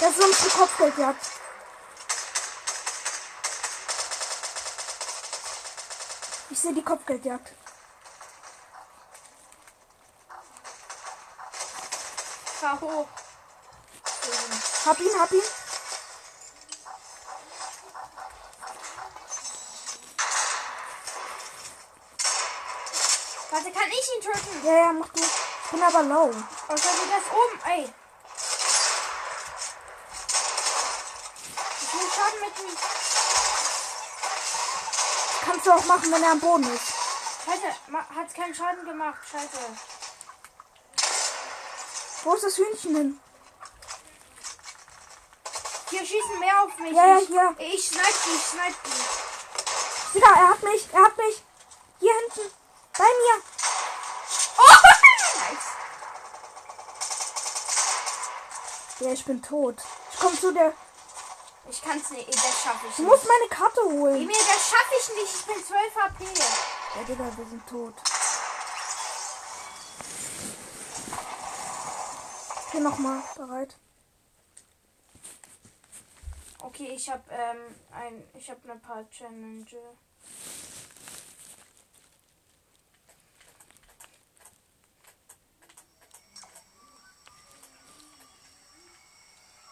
[0.00, 1.26] Das ist unsere Kopfgeldjagd.
[6.50, 7.52] Ich sehe die Kopfgeldjagd.
[12.80, 13.08] Hoch.
[14.86, 15.42] Hab ihn, hab ihn.
[23.50, 24.66] Warte, kann ich ihn töten?
[24.66, 25.20] Ja, ja, mach du.
[25.20, 26.30] Ich bin aber low.
[26.30, 26.34] Oh,
[26.68, 27.92] schau dir das oben, ey.
[31.80, 32.76] Ich will Schaden mit ihm.
[35.44, 36.92] Kannst du auch machen, wenn er am Boden ist.
[37.44, 37.74] Scheiße,
[38.14, 39.18] hat's keinen Schaden gemacht.
[39.30, 39.97] Scheiße.
[42.24, 43.20] Wo ist das Hühnchen hin?
[45.90, 46.92] Hier schießen mehr auf mich.
[46.92, 47.54] Ja, ja, ich, hier.
[47.58, 50.14] Ich snipe die, ich snipe die.
[50.14, 51.42] Digga, er hat mich, er hat mich.
[52.00, 52.52] Hier hinten.
[52.96, 53.42] Bei mir.
[54.58, 54.62] Oh,
[55.50, 55.66] nice.
[59.00, 59.76] Ja, ich bin tot.
[60.12, 60.72] Ich komm zu der.
[61.70, 63.10] Ich kann's nicht, das schaffe ich Du nicht.
[63.10, 64.16] musst meine Karte holen.
[64.16, 65.34] Emil, das schaffe ich nicht.
[65.34, 66.24] Ich bin 12 HP.
[66.24, 67.94] Ja, Digga, wir sind tot.
[72.78, 73.74] Hier nochmal bereit.
[76.60, 79.66] Okay, ich habe ähm, ein, ich habe ein paar Challenge.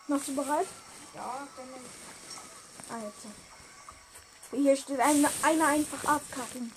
[0.08, 0.66] Machst du bereit?
[1.14, 1.68] Ja, dann
[2.90, 3.26] Ah, jetzt.
[4.50, 6.72] Hier steht eine, eine einfach abkacken.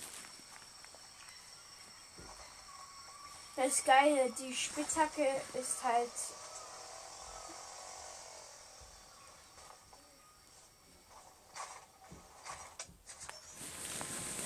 [3.59, 4.33] Das ist geil.
[4.39, 6.09] Die Spitzhacke ist halt.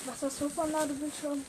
[0.06, 1.46] Was hast du von Ladebildschirm?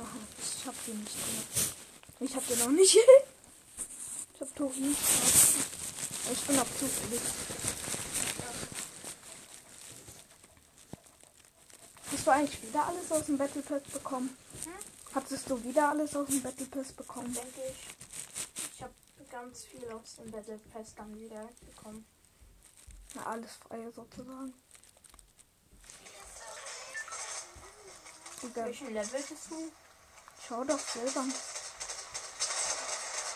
[0.00, 1.74] Aha, ich hab den nicht drin.
[2.20, 2.96] Ich hab den noch nicht.
[4.34, 5.00] ich hab Tori nicht.
[5.00, 5.56] drauf.
[6.30, 7.20] Ich bin auch zufällig.
[12.12, 14.38] Hast du eigentlich wieder alles aus dem Battle Pass bekommen?
[14.62, 14.97] Hm?
[15.14, 17.32] Hattest du wieder alles aus dem Battle Pass bekommen?
[17.32, 18.74] denke ich.
[18.74, 18.94] Ich habe
[19.30, 22.04] ganz viel aus dem Battle Pass dann wieder bekommen.
[23.14, 24.54] Na, alles frei sozusagen.
[28.54, 29.72] Welchen Level bist du?
[30.48, 31.24] schau doch selber.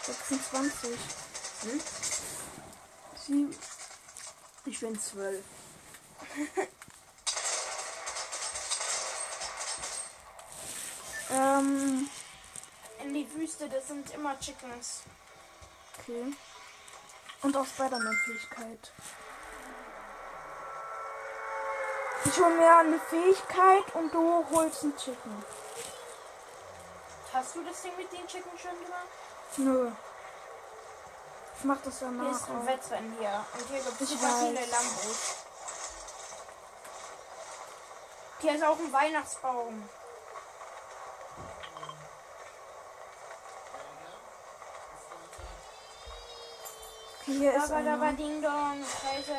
[0.07, 0.91] 26.
[1.63, 1.81] Hm?
[3.27, 3.49] Sie
[4.65, 5.45] Ich bin zwölf.
[11.33, 12.09] ähm,
[13.03, 15.03] In die Wüste, das sind immer Chickens.
[15.99, 16.33] okay.
[17.43, 18.93] Und auch Spider-Man-Fähigkeit.
[22.25, 25.45] Ich hole mir eine Fähigkeit und du holst einen Chicken.
[27.33, 29.09] Hast du das Ding mit den Chicken schon gemacht?
[29.57, 29.91] Nö.
[31.59, 32.31] Ich mach das Hier danach.
[32.31, 32.67] ist ein auch.
[32.67, 33.45] Wettrennen hier.
[33.55, 34.39] Und hier gibt es super weiß.
[34.41, 35.35] viele Lambos.
[38.41, 39.89] Hier ist auch ein Weihnachtsbaum.
[47.25, 48.13] Okay, hier ist Aber da.
[48.13, 48.85] Ding Dong.
[48.85, 49.33] Scheiße.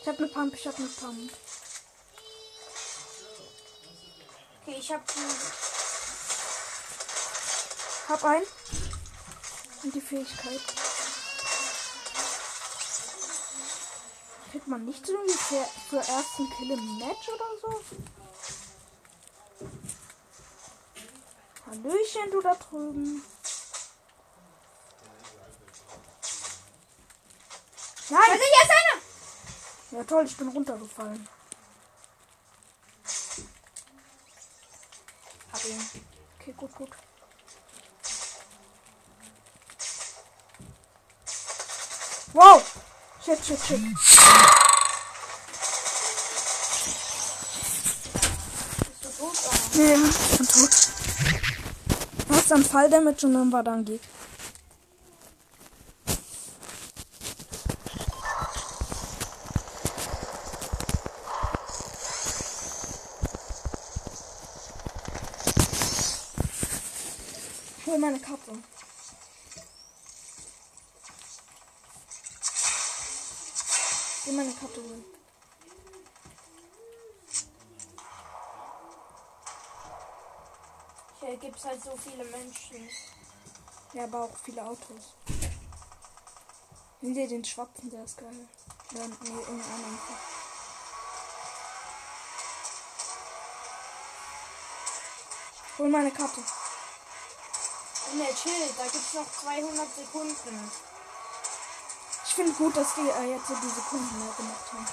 [0.00, 1.32] Ich hab eine Pump, ich hab eine Pump.
[4.62, 5.20] Okay, ich hab die.
[8.08, 8.42] Hab ein.
[9.82, 10.60] Und die Fähigkeit.
[14.52, 17.80] Kriegt man nicht irgendwie für, für ersten Kill im Match oder so?
[21.66, 23.22] Hallöchen, du da drüben.
[28.10, 28.22] Nein!
[28.26, 28.70] Scheiße, hier ist
[29.92, 29.98] einer!
[29.98, 31.28] Ja toll, ich bin runtergefallen.
[35.52, 35.90] Hab ihn.
[36.40, 36.90] Okay, gut, gut.
[42.32, 42.62] Wow!
[43.24, 43.80] Shit, shit, shit.
[48.88, 49.38] Bist du tot?
[49.74, 50.70] Nee, ich bin tot.
[52.28, 54.19] Du hast dann Falldamage und dann war da ein Gegner.
[68.10, 68.58] Meine Kappe.
[74.18, 75.04] Ich will meine Kappe holen.
[81.20, 82.88] Hier gibt's halt so viele Menschen.
[83.92, 85.14] Ja, aber auch viele Autos.
[87.00, 88.48] Nimm dir den schwarzen, der ist geil.
[88.92, 89.98] Oder nee, irgendeinen anderen.
[95.78, 96.42] Hol meine Karte.
[98.12, 100.72] Ne, chill, da gibt's noch 200 Sekunden.
[102.26, 104.86] Ich finde gut, dass die äh, jetzt so die Sekunden mehr gemacht haben.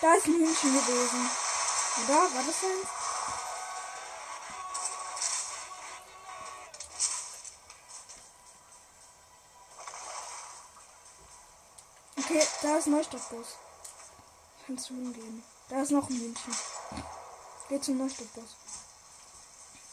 [0.00, 1.30] Da ist ein Hühnchen gewesen.
[2.04, 2.14] Oder?
[2.14, 2.88] War das eins?
[12.18, 13.46] Okay, da ist ein Neustadtbus.
[14.66, 15.42] Kannst du hingehen.
[15.70, 16.56] Da ist noch ein Hühnchen.
[17.68, 18.56] Geh zum Neustadtbus.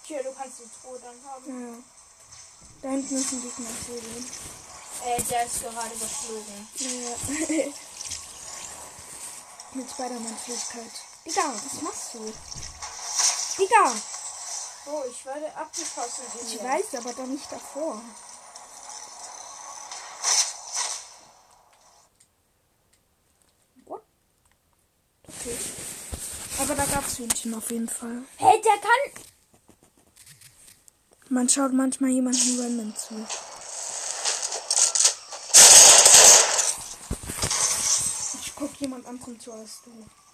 [0.04, 1.46] Hier, du kannst die Truhe dann haben.
[1.48, 1.78] Ja, ja.
[2.82, 3.70] Da hinten ist ein Gegner.
[3.88, 4.26] Den.
[5.06, 6.68] Äh, der ist gerade geflogen.
[6.76, 7.74] Ja.
[9.74, 10.92] Mit Spider-Man-Fähigkeit.
[11.26, 12.34] Digga, was machst du?
[13.58, 13.94] Digga!
[14.86, 16.24] Oh, ich werde abgeschossen.
[16.48, 18.02] Ich weiß, aber doch nicht davor.
[23.86, 24.04] What?
[25.28, 25.58] Okay.
[26.60, 28.24] Aber da gab's Hühnchen auf jeden Fall.
[28.38, 29.24] Hey, der kann.
[31.30, 33.16] Man schaut manchmal jemanden random zu.
[38.42, 39.92] Ich guck jemand anderem zu als du.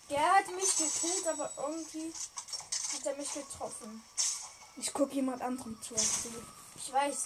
[0.09, 2.13] Der hat mich gekillt, aber irgendwie
[2.93, 4.03] hat er mich getroffen.
[4.77, 6.29] Ich guck jemand anderem zu als du.
[6.75, 7.17] Ich weiß.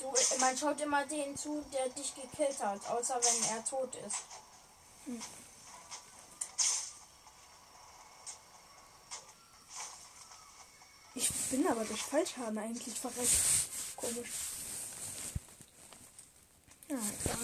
[0.00, 4.16] Du, man schaut immer den zu, der dich gekillt hat, außer wenn er tot ist.
[11.48, 13.30] Ich bin aber durch Fallschaden eigentlich verreckt.
[13.94, 14.30] Komisch.
[16.88, 17.38] Ja, egal.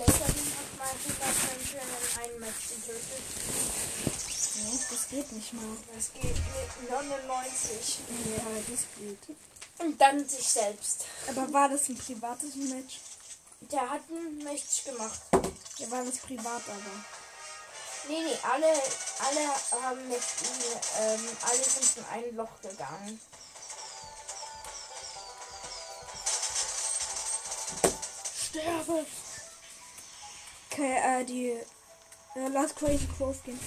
[0.00, 1.18] Laserbeam hat mal 100
[1.50, 3.24] Menschen in einem Match getötet.
[4.54, 4.78] Nee,
[5.50, 5.76] das geht nicht mal.
[5.94, 6.36] Das geht
[6.80, 7.98] mit 99.
[8.36, 9.36] Ja, das geht.
[9.78, 11.06] Und dann sich selbst.
[11.28, 13.00] Aber war das ein privates Match?
[13.60, 15.20] Der hat ein Match gemacht.
[15.78, 17.04] Ja, war das privat aber.
[18.08, 23.20] Nee, nee, alle, alle haben mit ihm, ähm, alle sind in ein Loch gegangen.
[28.48, 29.06] Sterbe!
[30.70, 31.50] Okay, äh, die.
[32.36, 33.60] Äh, lass Crazy Grove gehen.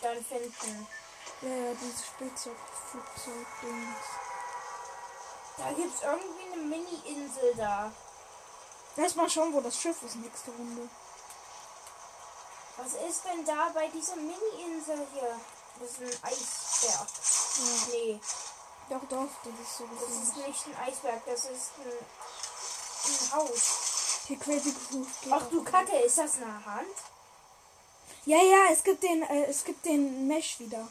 [0.00, 0.86] Dann finden.
[1.42, 4.06] Ja, ja, dieses Spielzeugflugzeug-Dings.
[5.56, 7.92] Da gibt's irgendwie eine Mini-Insel da.
[8.96, 10.88] Lass mal schauen, wo das Schiff ist nächste Runde.
[12.76, 15.38] Was ist denn da bei dieser Mini-Insel hier?
[15.78, 16.82] Das ist ein Eisberg.
[16.82, 17.06] Ja.
[17.90, 18.20] Nee,
[18.88, 21.92] Doch, doch, das ist so das ist nicht ein Eisberg, das ist ein,
[23.06, 23.62] ein Haus.
[24.26, 24.76] Hier Groove geht
[25.32, 26.96] Ach du Kacke, ist das eine Hand?
[28.26, 30.86] Ja, ja, es gibt den, äh, es gibt den Mesh wieder.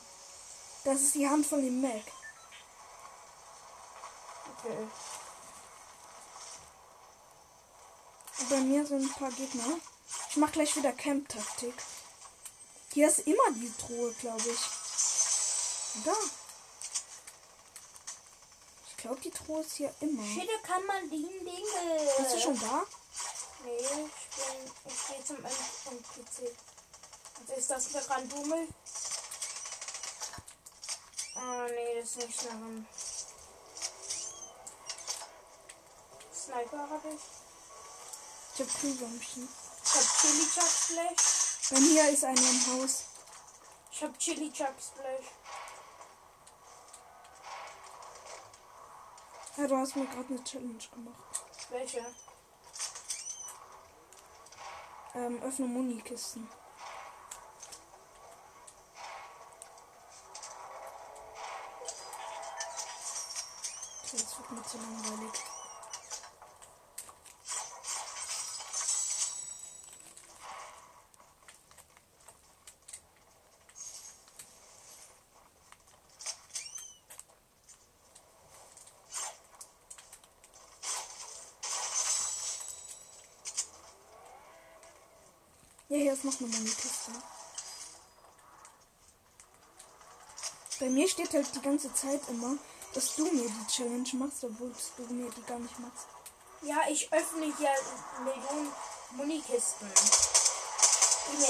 [0.84, 2.04] Das ist die Hand von dem Mac.
[4.58, 4.88] Okay.
[8.50, 9.78] Bei mir sind ein paar Gegner.
[10.30, 11.74] Ich mach gleich wieder Camp-Taktik.
[12.94, 14.60] Hier ist immer die Truhe, glaube ich.
[16.04, 16.14] Da.
[18.88, 20.24] Ich glaube, die Truhe ist hier immer.
[20.24, 22.18] Schitte kann man die Dinge.
[22.18, 22.84] Bist du schon da?
[23.64, 24.72] Nee, ich bin.
[24.86, 26.56] Ich gehe zum NPC.
[27.40, 28.68] Also ist das der Randummel?
[31.36, 32.88] Ah, nee, das ist nicht daran.
[36.34, 37.22] Sniper habe ich.
[38.54, 39.50] Ich hab Kühlwürmchen.
[39.86, 41.70] Ich hab Chili Chuck Splash.
[41.72, 43.04] Bei mir ist einer im Haus.
[43.92, 45.26] Ich hab Chili Chuck Splash.
[49.58, 51.44] Ja, du hast mir gerade eine Challenge gemacht.
[51.70, 52.06] Welche?
[55.16, 56.48] Ähm, öffne Munikisten.
[56.48, 56.69] Okay,
[64.52, 65.32] mir zu langweilig.
[85.92, 87.12] Ja, hier ist noch eine Munikiste.
[90.80, 92.58] Bei mir steht halt die ganze Zeit immer,
[92.94, 96.08] dass du mir die Challenge machst, obwohl du mir die gar nicht machst.
[96.62, 97.70] Ja, ich öffne hier
[98.24, 98.72] Millionen
[99.12, 99.90] Munikisten.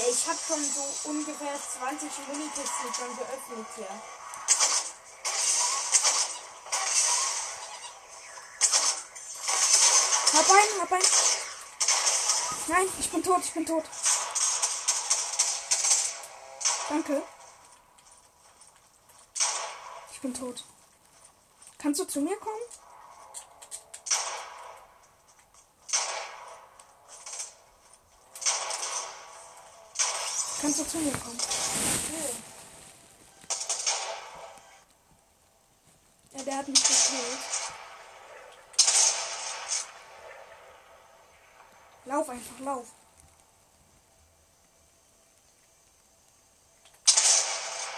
[0.09, 3.87] Ich habe schon so ungefähr 20 Munikisten schon geöffnet hier.
[10.33, 11.03] Hab einen, hab einen.
[12.67, 13.85] Nein, ich bin tot, ich bin tot.
[16.89, 17.23] Danke.
[20.11, 20.63] Ich bin tot.
[21.81, 22.61] Kannst du zu mir kommen?
[30.61, 31.39] Kannst du zu mir kommen?
[36.33, 37.39] Ja, der hat mich gekillt.
[42.03, 42.87] Lauf einfach, lauf.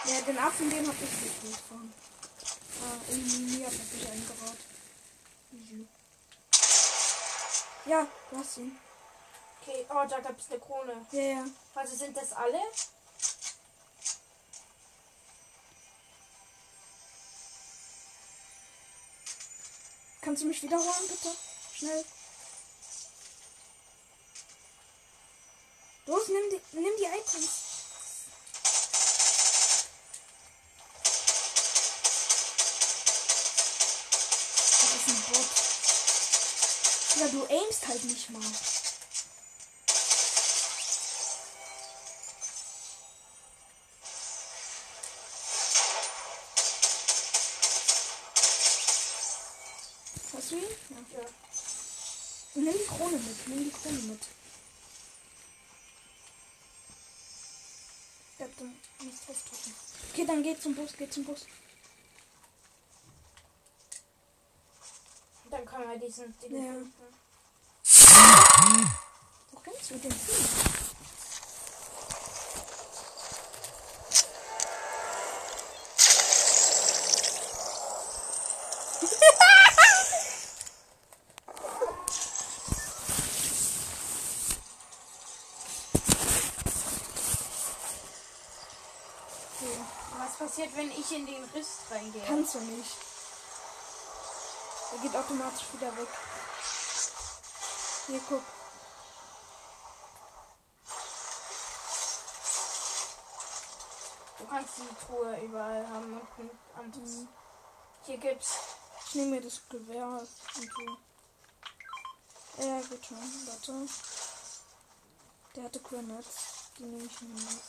[0.04, 1.92] Ja, den Affen, den hab ich gekillt von.
[2.82, 4.58] Ah, eliminiert hab ich eingebaut.
[7.86, 8.78] Ja, du hast ihn.
[9.60, 11.06] Okay, oh, da gab es eine Krone.
[11.12, 11.44] Ja, ja.
[11.74, 12.58] Also sind das alle?
[20.20, 21.36] Kannst du mich wiederholen, bitte?
[21.74, 22.04] Schnell.
[26.06, 27.71] Los, nimm die, nimm die Items.
[37.32, 38.42] Du aimst halt nicht mal.
[50.34, 50.62] Hast du ihn?
[50.62, 51.18] Ja.
[51.20, 51.28] Ja.
[52.54, 54.20] Nimm die Krone mit, nimm die Krone mit.
[58.38, 59.74] Ja, dann nicht drauf drücken.
[60.12, 61.46] Okay, dann geh zum Bus, geh zum Bus.
[65.50, 66.72] Dann kann man diesen Ding Ja.
[66.72, 67.21] finden.
[68.62, 68.70] Was
[90.38, 92.22] passiert, wenn ich in den Riss reingehe?
[92.28, 92.96] kannst du nicht.
[94.92, 96.08] Er geht automatisch wieder weg.
[98.06, 98.42] Hier, guck.
[104.82, 107.10] Die Truhe überall haben und anderes.
[107.10, 107.28] Mhm.
[108.04, 108.58] Hier gibt's.
[109.06, 110.96] Ich nehme mir das Gewehr und so.
[112.62, 113.18] Ja, geht schon.
[113.46, 113.88] Warte.
[115.54, 116.36] Der hatte Grenades.
[116.78, 117.60] Die nehme ich mir mit.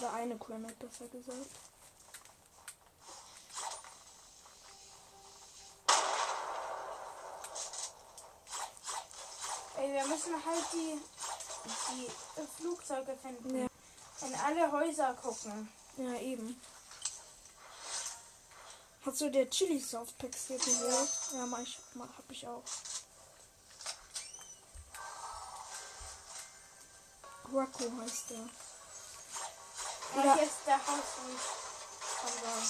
[0.00, 1.50] Oder eine Granite, besser gesagt.
[9.76, 11.00] Ey, wir müssen halt die,
[11.92, 13.58] die äh, Flugzeuge finden.
[13.58, 13.66] Ja.
[14.26, 15.68] In alle Häuser gucken.
[15.96, 16.60] Ja, eben.
[19.04, 21.08] Hast du dir Chili Softpacks hier geholt?
[21.34, 22.62] Ja, mach ich, mach, hab ich auch.
[27.52, 28.48] Rocco heißt der.
[30.16, 30.34] Ja, Ja.
[30.42, 31.38] ist der Haus von,
[32.20, 32.62] von da.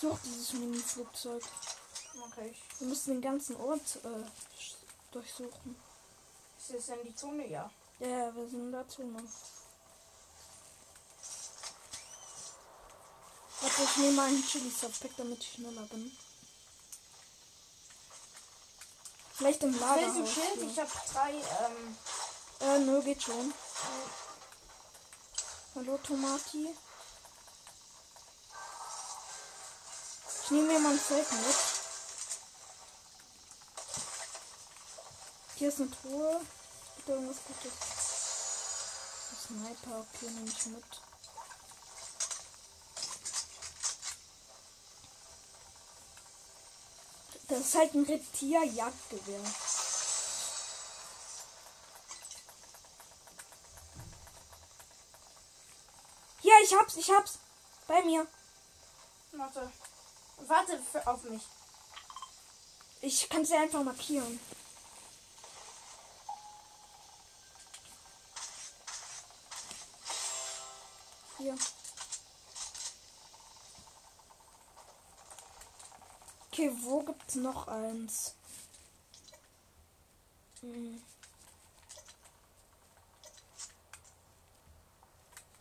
[0.00, 1.42] Such dieses Mini-Flugzeug.
[2.20, 4.24] Okay, Wir müssen den ganzen Ort äh,
[5.12, 5.76] durchsuchen.
[6.58, 7.46] ist das in die Zone?
[7.48, 7.70] Ja.
[8.00, 9.22] Ja, wir sind dazu noch.
[13.60, 16.16] Warte, ich nehme einen Chili Softpack, damit ich schneller bin.
[19.34, 20.14] Vielleicht im Lager.
[20.14, 20.62] Willst du Schild?
[20.70, 21.96] Ich habe drei, ähm,
[22.60, 23.54] Äh, nö, geht schon.
[25.74, 26.74] Hallo, Tomati.
[30.42, 31.56] Ich nehme mir mal ein Zelt mit.
[35.56, 36.40] Hier ist eine Truhe.
[36.96, 37.72] Bitte irgendwas Gutes.
[39.30, 40.84] Ein Sniper, okay, nehme ich mit.
[47.48, 49.40] Das ist halt ein Reptier-Jagdgewehr.
[56.42, 57.38] Hier, ich hab's, ich hab's.
[57.86, 58.26] Bei mir.
[59.32, 59.72] warte.
[60.46, 61.42] Warte auf mich.
[63.00, 64.38] Ich kann sie einfach markieren.
[71.38, 71.56] Hier.
[76.58, 78.34] Okay, wo gibt's noch eins?
[80.60, 81.00] Hm.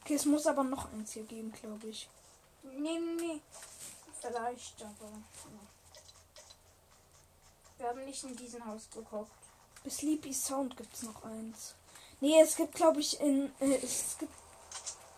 [0.01, 2.09] Okay, es muss aber noch eins hier geben, glaube ich.
[2.63, 3.41] Nee, nee, nee.
[4.19, 5.11] Vielleicht, aber.
[7.77, 9.29] Wir haben nicht in diesem Haus gekocht.
[9.83, 11.75] Bis Sleepy Sound gibt's noch eins.
[12.21, 13.53] Nee, es gibt, glaube ich, in.
[13.59, 14.33] Äh, es gibt.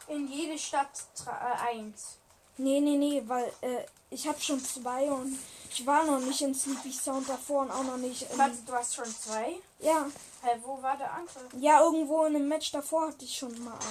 [0.10, 2.18] In jede Stadt äh, eins.
[2.58, 5.38] Nee, nee, nee, weil äh, ich habe schon zwei und
[5.72, 8.38] ich war noch nicht in Sleepy Sound davor und auch noch nicht in.
[8.38, 9.56] Warte, du hast schon zwei?
[9.80, 10.08] Ja,
[10.42, 11.46] Hä, wo war der andere?
[11.60, 13.84] ja, irgendwo in einem Match davor hatte ich schon mal eins.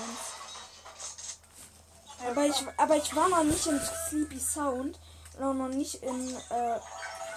[2.26, 4.98] Aber ich, aber ich war noch nicht in Sleepy Sound
[5.38, 6.36] und auch noch nicht in.
[6.50, 6.78] Äh,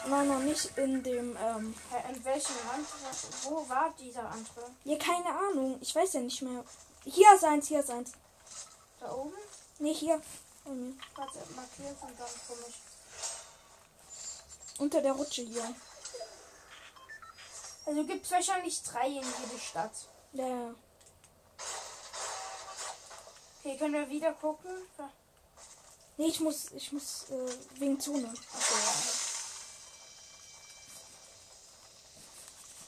[0.03, 1.37] auch noch nicht in dem.
[1.37, 2.87] Ähm, hä, in welchem Land?
[3.43, 4.71] Wo war dieser andere?
[4.83, 5.77] ja, keine Ahnung.
[5.81, 6.63] Ich weiß ja nicht mehr.
[7.05, 8.11] Hier ist eins, hier ist eins.
[8.99, 9.33] Da oben?
[9.77, 10.19] Nee, hier.
[10.65, 10.93] Mir.
[11.15, 12.81] Warte, markiert und dann komme ich.
[14.79, 15.75] Unter der Rutsche hier.
[17.85, 19.91] Also gibt es wahrscheinlich drei in jede Stadt.
[20.33, 20.75] Ja, ja.
[23.59, 24.71] Okay, können wir wieder gucken?
[26.17, 28.27] Nee, ich muss, ich muss äh, wegen Zone.
[28.27, 28.93] Okay, ja.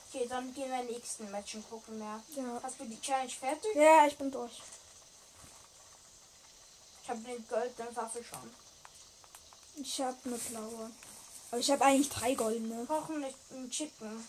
[0.10, 2.24] Okay, dann gehen wir in den nächsten Matchen gucken mehr.
[2.36, 2.60] Ja.
[2.62, 3.76] Hast du die Challenge fertig?
[3.76, 4.62] Ja, ich bin durch.
[7.04, 8.54] Ich habe eine goldene Waffe schon.
[9.76, 10.92] Ich habe eine blaue.
[11.52, 12.86] Aber ich habe eigentlich drei goldene.
[12.86, 14.28] Kochen nicht einen Chicken.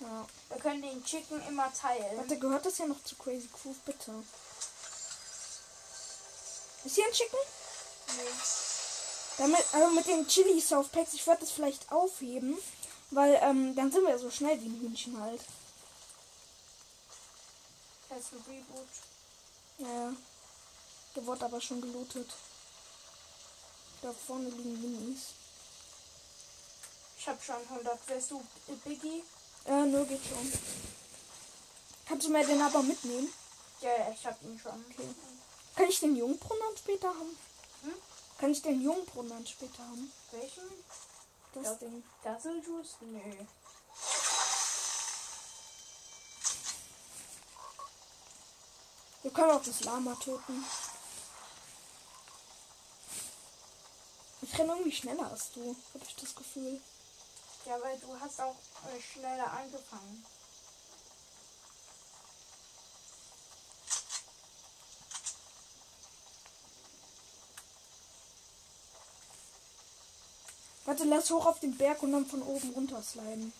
[0.00, 0.26] Ja.
[0.48, 2.18] Wir können den Chicken immer teilen.
[2.18, 4.12] Warte, gehört das ja noch zu Crazy Groove, bitte?
[6.84, 7.38] Ist hier ein Chicken?
[8.16, 8.22] Nee.
[9.38, 12.58] Damit, also mit den Chili Softpacks, ich würde das vielleicht aufheben,
[13.10, 15.40] weil ähm, dann sind wir so schnell wie ein Hühnchen halt.
[18.08, 18.88] Das ist ein Reboot.
[19.78, 20.12] Ja.
[21.14, 22.30] Der wurde aber schon gelootet.
[24.02, 25.34] Da vorne liegen Minis.
[27.18, 28.08] Ich habe schon 100.
[28.08, 28.42] Wärst du
[28.84, 29.24] Biggie?
[29.64, 30.52] Äh, nur geht schon.
[32.06, 33.32] Kannst du mir den aber mitnehmen?
[33.80, 34.84] Ja, ja, ich habe ihn schon.
[34.90, 35.08] Okay.
[35.76, 37.38] Kann ich den Jungbrunnen später haben?
[37.82, 37.94] Hm?
[38.38, 40.12] Kann ich den Jungbrunnen später haben?
[40.30, 40.62] Welchen?
[41.54, 41.74] Das Ja.
[41.74, 42.04] Ding.
[42.22, 42.96] Gasseljuice?
[43.00, 43.20] Nö.
[49.22, 50.64] Wir können auch das Lama töten.
[54.50, 56.80] Ich renne irgendwie schneller als du, habe ich das Gefühl.
[57.66, 60.24] Ja, weil du hast auch äh, schneller angefangen.
[70.86, 73.52] Warte, lass hoch auf den Berg und dann von oben runter sliden.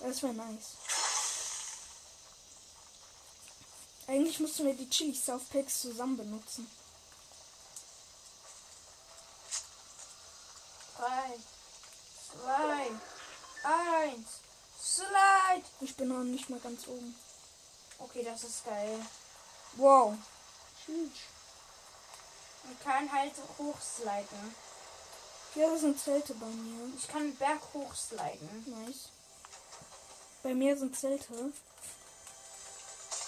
[0.00, 0.72] Das wäre nice.
[4.08, 6.68] Eigentlich mussten wir die Chili Softpacks zusammen benutzen.
[10.96, 11.38] Drei,
[12.44, 12.90] zwei,
[13.62, 14.28] eins,
[14.78, 15.64] slide!
[15.80, 17.16] Ich bin noch nicht mal ganz oben.
[17.98, 19.00] Okay, das ist geil.
[19.76, 20.14] Wow.
[20.86, 24.54] Man kann halt hochsliden.
[25.54, 26.92] Hier sind Zelte bei mir.
[26.98, 28.64] Ich kann Berg hochsliden.
[28.66, 29.08] Nice.
[30.42, 31.32] Bei mir sind Zelte.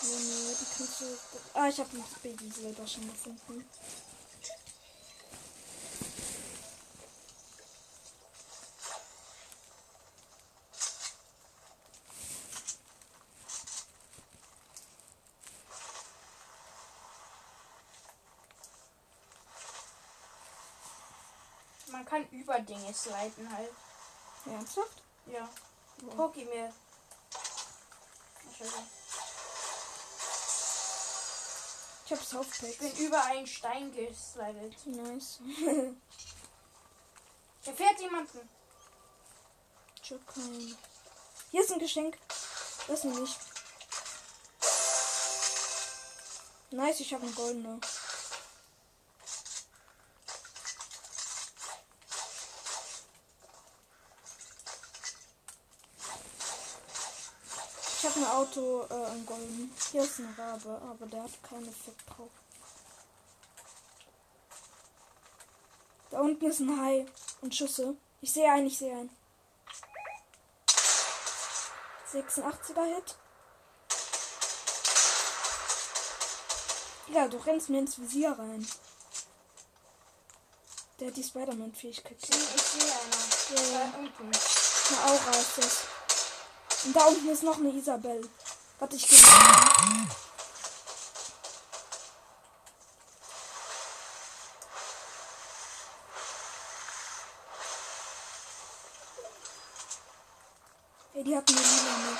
[0.03, 1.07] Ja, nee, die kannst du.
[1.55, 3.64] Ah, ich habe ein Baby selber schon gefunden.
[21.89, 23.73] Man kann über Dinge sliden halt.
[24.47, 25.03] Ernsthaft?
[25.27, 25.49] Ja.
[26.03, 26.14] Wow.
[26.17, 26.73] Guck ihn mir.
[32.05, 32.62] Ich hab Softpacks.
[32.62, 34.87] Ich bin über einen Stein geslidet.
[34.87, 35.41] Nice.
[37.62, 38.49] Hier fährt jemanden.
[40.03, 40.79] keinen.
[41.51, 42.17] Hier ist ein Geschenk.
[42.87, 43.37] Das ich.
[46.71, 47.81] Nice, ich habe eine goldene.
[57.99, 58.27] Ich habe ein
[58.57, 59.73] Auto, äh, ein golden.
[59.91, 62.31] Hier ist ein Rabe, aber der hat keinen Effekt drauf.
[66.11, 67.07] Da unten ist ein Hai
[67.43, 67.97] und Schüsse.
[68.21, 69.11] Ich sehe einen, ich sehe einen.
[72.13, 73.17] 86er Hit.
[77.09, 78.67] Ja, du rennst mir ins Visier rein.
[80.99, 82.17] Der hat die Spider-Man-Fähigkeit.
[82.19, 83.73] Ich sehe ich sehe einer.
[83.73, 83.93] Ja, ja.
[83.93, 84.23] Da unten.
[84.25, 85.85] Eine Aura ist das.
[86.85, 88.27] Und da unten ist noch eine Isabel.
[88.79, 89.18] Warte, ich gehe.
[101.14, 102.18] Ey, die hat eine Lila mit.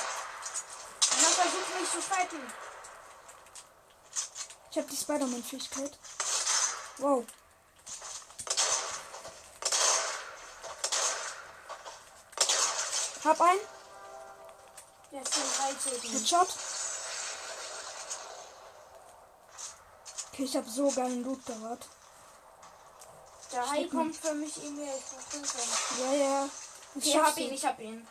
[1.12, 2.40] Einer versucht mich zu fighten.
[4.70, 5.98] Ich habe die Spider-Man-Fähigkeit.
[6.96, 7.24] Wow.
[13.24, 13.76] Hab einen.
[15.12, 16.12] Der ist Hai töten.
[16.12, 16.48] Headshot.
[20.32, 21.88] Okay, ich habe so geilen Loot gehabt.
[23.52, 24.92] Der Hai kommt für mich in mir.
[24.94, 25.98] Ich.
[25.98, 26.48] Ja, ja.
[26.94, 28.07] Das Okay, hab ihn, ich hab ihn.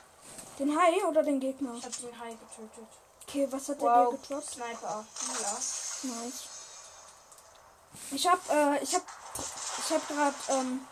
[0.57, 1.75] Den Hai oder den Gegner?
[1.75, 2.87] Ich hab den Hai getötet.
[3.27, 4.51] Okay, was hat Wow, der dir gedroppt?
[4.51, 5.05] Sniper.
[5.41, 5.51] Ja.
[6.03, 6.43] Nice.
[8.11, 9.03] Ich hab, äh, ich hab,
[9.79, 10.87] ich hab gerade ähm,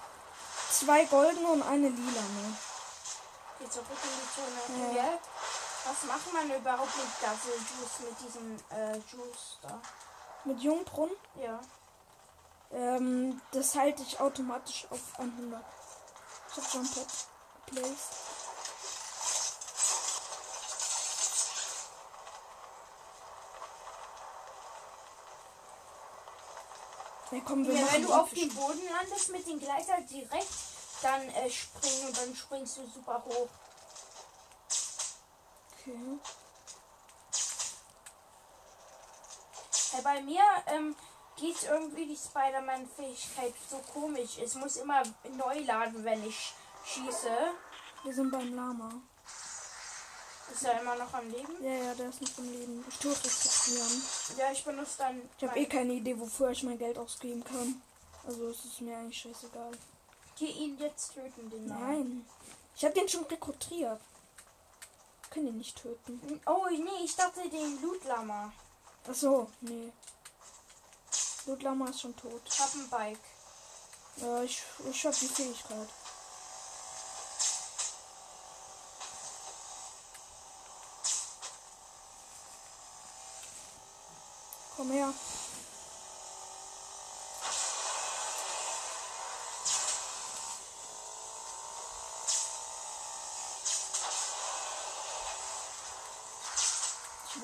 [0.72, 2.22] zwei goldene und eine lila.
[2.22, 2.58] Ne?
[3.60, 4.93] Geh zurück in die Zone.
[4.95, 5.04] Ja.
[5.04, 5.20] Ja.
[5.86, 9.82] Was macht man überhaupt mit Dazzle Juice, mit diesem äh, Juice da?
[10.46, 11.16] Mit Jungbrunnen.
[11.36, 11.60] Ja.
[12.72, 15.62] Ähm, das halte ich automatisch auf 100.
[16.50, 17.08] Ich hab Jump Pad
[17.66, 18.24] placed.
[27.32, 30.54] Ja, komm, wir Ja, wenn du auf dem Boden landest mit dem Gleiter direkt,
[31.02, 33.50] dann äh, springen und dann springst du super hoch.
[35.86, 36.00] Okay.
[39.92, 40.96] Hey, bei mir ähm,
[41.36, 44.38] geht irgendwie die Spider-Man-Fähigkeit so komisch.
[44.38, 45.04] Es muss immer
[45.38, 46.54] neu laden, wenn ich
[46.86, 47.30] schieße.
[48.04, 48.94] Wir sind beim Lama.
[50.52, 51.62] Ist er immer noch am Leben?
[51.62, 52.86] Ja, ja, der ist nicht im Leben.
[52.88, 54.04] Ich tue es registrieren.
[54.38, 55.30] Ja, ich benutze dann.
[55.38, 57.82] Ich habe eh keine Idee, wofür ich mein Geld ausgeben kann.
[58.26, 59.72] Also es ist mir eigentlich scheißegal.
[60.38, 61.88] Geh ihn jetzt töten, den Namen.
[61.88, 62.26] Nein.
[62.76, 64.00] Ich habe den schon rekrutiert.
[65.34, 66.42] Können ihn nicht töten.
[66.46, 68.54] Oh, nee, ich dachte den Loot-Lama.
[69.10, 69.92] Ach so, nee.
[71.46, 72.42] Lama ist schon tot.
[72.46, 73.20] Ich hab ein Bike.
[74.18, 75.90] Ja, ich, ich habe die Fähigkeit.
[84.78, 85.14] Komm her.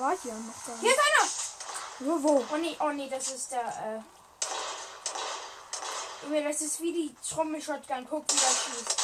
[0.00, 0.98] War hier noch gar Hier nicht.
[0.98, 2.12] ist einer!
[2.12, 2.44] Wo, wo?
[2.52, 4.00] Oh nee, oh nee, das ist der, äh.
[6.24, 8.06] Junge, das ist wie die Trommel-Shotgun.
[8.08, 8.96] Guck, wie das schießt.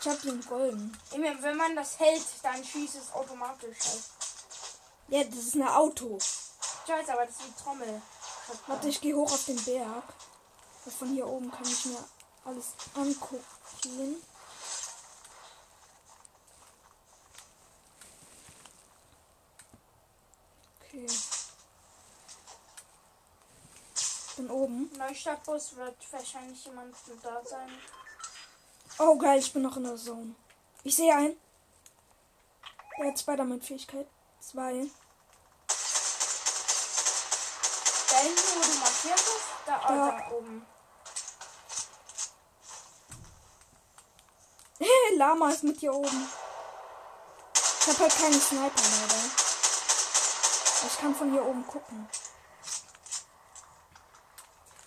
[0.00, 0.98] Ich hab den golden.
[1.12, 4.02] Junge, wenn man das hält, dann schießt es automatisch halt.
[5.08, 6.18] Ja, das ist ein Auto.
[6.18, 8.02] Ich weiß, aber das ist die Trommel.
[8.66, 10.04] Warte, ich gehe hoch auf den Berg.
[10.98, 12.02] Von hier oben kann ich mir
[12.44, 14.22] alles angucken.
[24.50, 24.90] oben.
[24.98, 27.70] Neustadtbus wird wahrscheinlich jemand da sein.
[28.98, 30.34] Oh geil, ich bin noch in der Zone.
[30.84, 31.36] Ich sehe einen.
[32.98, 34.06] Er hat Spider-Man-Fähigkeit.
[34.40, 34.86] Zwei.
[38.10, 40.30] Da hinten, wo du markiert bist, da, ah, da.
[40.34, 40.66] oben.
[44.78, 46.28] Hey, Lama ist mit hier oben.
[47.80, 49.30] Ich habe halt keinen Sniper, leider.
[50.86, 52.08] Ich kann von hier oben gucken.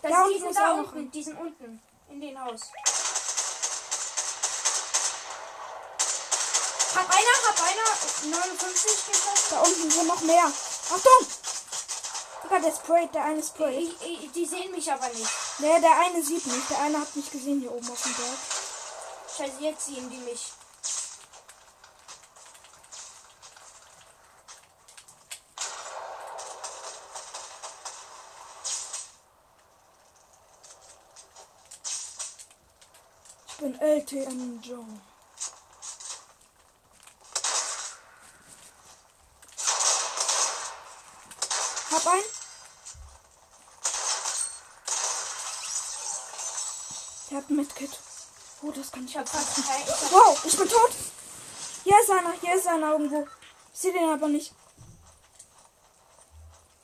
[0.04, 1.82] Das Da die unten sind da unten, die sind unten.
[2.10, 2.60] In den Haus.
[6.93, 8.38] Hab einer, hab einer.
[8.38, 9.47] 59 geschossen.
[9.49, 10.43] Da unten sind noch mehr.
[10.43, 11.28] Achtung!
[12.43, 13.80] Digga, der sprayt, der eine sprayt.
[13.80, 15.32] Ich, ich, die sehen mich aber nicht.
[15.60, 16.68] Nee, der eine sieht mich.
[16.70, 18.38] Der eine hat mich gesehen hier oben auf dem Berg.
[19.38, 20.51] Scheiße, jetzt sehen die mich.
[33.84, 34.86] LTM Joe.
[41.92, 42.24] Hab einen.
[47.30, 48.00] Der hat ein Medkit.
[48.62, 49.66] Oh, das kann ich abpassen.
[50.12, 50.92] Wow, ich bin tot.
[51.84, 53.28] Hier ist einer, hier ist einer irgendwo.
[53.74, 54.54] Ich sehe den aber nicht.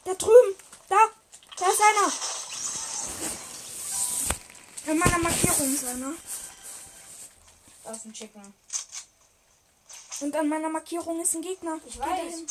[0.04, 0.56] Da drüben.
[0.90, 0.98] Da.
[1.56, 2.12] Da ist einer.
[4.92, 6.14] In meiner Markierung ist einer.
[7.92, 8.54] Ist ein Chicken.
[10.22, 11.80] Und an meiner Markierung ist ein Gegner.
[11.86, 12.08] Ich Geh weiß.
[12.08, 12.48] dahin.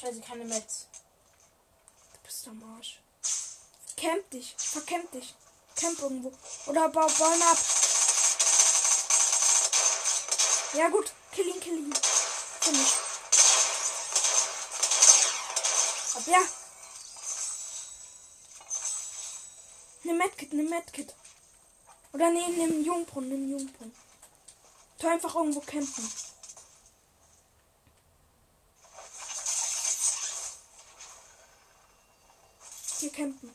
[0.00, 0.86] Scheiße, keine Metz.
[2.12, 3.00] Du bist am Arsch.
[3.96, 4.54] Camp dich.
[4.58, 5.34] Vercamp dich.
[5.76, 6.32] Camp irgendwo.
[6.66, 7.58] Oder bau Bäume ab.
[10.74, 11.12] Ja gut.
[11.32, 11.94] Kill ihn, kill ihn.
[12.60, 12.92] Finish.
[16.26, 16.40] Ja.
[20.04, 21.14] Nimm Medkit, nimm Medkit.
[22.12, 23.94] Oder nee, nimm Jungbrunnen, nimm Jungbrunnen.
[24.98, 26.10] Tu einfach irgendwo campen.
[33.00, 33.54] Hier campen.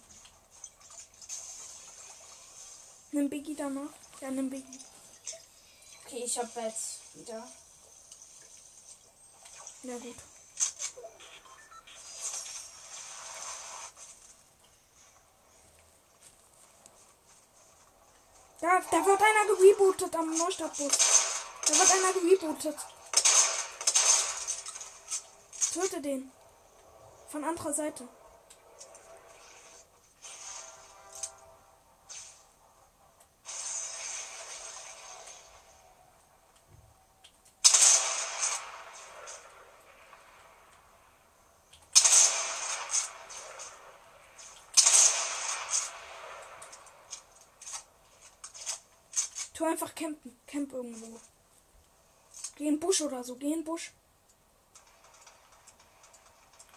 [3.11, 3.93] Nimm Biggie danach.
[4.19, 4.79] Ja, nimm Biggie.
[6.05, 7.47] Okay, ich hab Metz wieder.
[9.83, 10.15] Ja, gut.
[18.61, 20.91] Da, da wird einer gerebootet am Neustadtbus.
[21.65, 22.75] Da wird einer gerebootet.
[25.73, 26.31] Töte den.
[27.29, 28.07] Von anderer Seite.
[49.59, 50.39] Tu einfach campen.
[50.47, 51.19] Camp irgendwo.
[52.55, 53.35] Geh in den Busch oder so.
[53.35, 53.91] Geh in den Busch.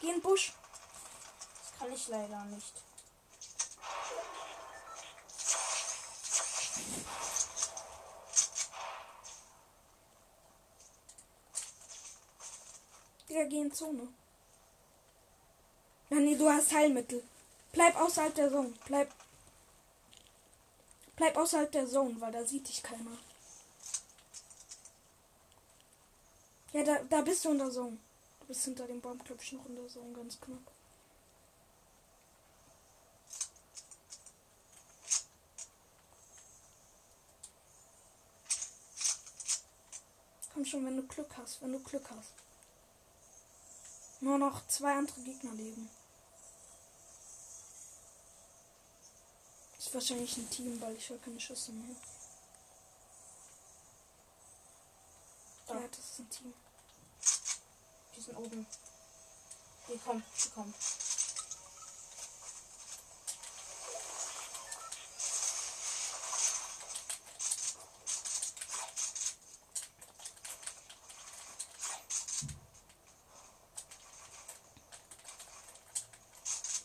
[0.00, 0.52] Geh in den Busch.
[1.60, 2.74] Das kann ich leider nicht.
[13.28, 14.08] Ja, geh in Zone.
[16.10, 17.22] Ja, nee, du hast Heilmittel.
[17.70, 18.74] Bleib außerhalb der Zone.
[18.86, 19.08] Bleib.
[21.16, 23.18] Bleib außerhalb der Zone, weil da sieht dich keiner.
[26.72, 27.98] Ja, da, da bist du in der Zone.
[28.40, 30.72] Du bist hinter dem Baum, glaube ich, noch in der Zone, ganz knapp.
[40.52, 42.32] Komm schon, wenn du Glück hast, wenn du Glück hast.
[44.20, 45.90] Nur noch zwei andere Gegner leben.
[49.92, 51.94] Ist wahrscheinlich ein Team, weil ich höre keine Schüsse mehr.
[55.66, 55.74] Da.
[55.74, 56.54] Ja, das ist ein Team.
[58.16, 58.66] Die sind oben.
[59.88, 60.74] Die kommen, die kommen.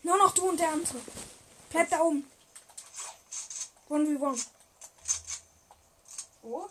[0.04, 1.00] Nur noch du und der andere.
[1.70, 2.37] Bleib da oben.
[3.90, 4.42] One v one.
[6.42, 6.70] Wo?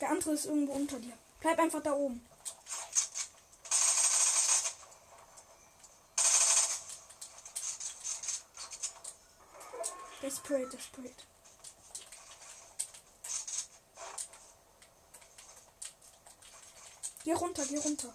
[0.00, 1.16] Der andere ist irgendwo unter dir.
[1.40, 2.26] Bleib einfach da oben.
[10.22, 11.24] Der sprayt, der sprayt.
[17.24, 18.14] Geh runter, geh runter.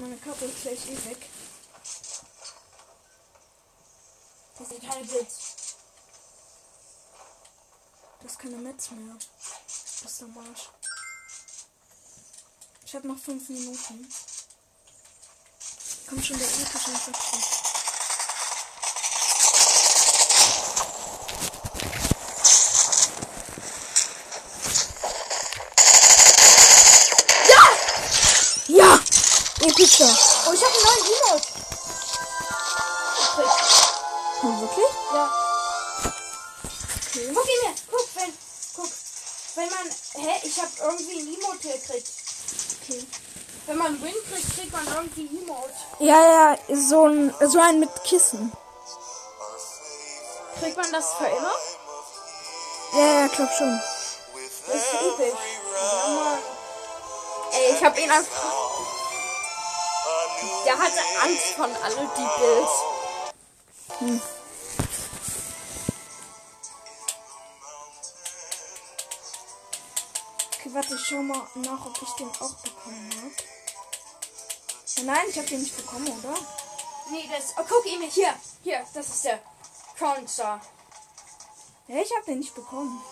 [0.00, 1.28] Meine Karte ist gleich eh weg.
[5.00, 5.28] Edit.
[8.22, 9.16] Das ist keine Metz mehr.
[10.02, 10.68] Das ist der Marsch.
[12.84, 14.12] Ich habe noch fünf Minuten.
[16.08, 17.42] Kommt schon der epische Infektion.
[27.48, 27.62] Ja!
[28.68, 29.00] Ja!
[29.80, 30.04] Epischer.
[30.46, 31.48] Oh, ich habe einen neuen Emote.
[34.42, 34.92] Oh, wirklich?
[35.14, 35.30] Ja.
[37.08, 37.32] Okay.
[37.34, 37.74] Guck ihn mir.
[37.90, 38.38] Guck, wenn.
[38.76, 38.90] Guck.
[39.54, 39.86] Wenn man.
[40.12, 40.40] Hä?
[40.42, 42.08] Ich habe irgendwie ein Emote gekriegt.
[42.82, 43.06] okay.
[43.66, 45.72] Wenn man Win kriegt, kriegt man irgendwie Emote.
[45.98, 48.52] Ja, ja, so ein, so ein mit Kissen.
[50.60, 51.54] Kriegt man das für immer?
[52.92, 53.80] Ja, ja, glaub schon.
[54.66, 55.38] Das ist episch.
[55.74, 56.38] Ja, Mann.
[57.52, 58.39] Ey, ich hab ihn einfach.
[60.70, 62.70] Der hatte Angst von alle die Bills.
[63.98, 64.22] Hm.
[70.54, 73.32] Okay, warte, ich schau mal nach, ob ich den auch bekommen habe.
[75.00, 76.38] Oh nein, ich habe den nicht bekommen, oder?
[77.10, 77.52] Nee, das.
[77.58, 78.08] Oh, guck ihn mir.
[78.08, 78.32] Hier.
[78.62, 79.40] Hier, das ist der
[79.98, 80.60] Crown Star.
[81.88, 83.02] Ja, ich habe den nicht bekommen.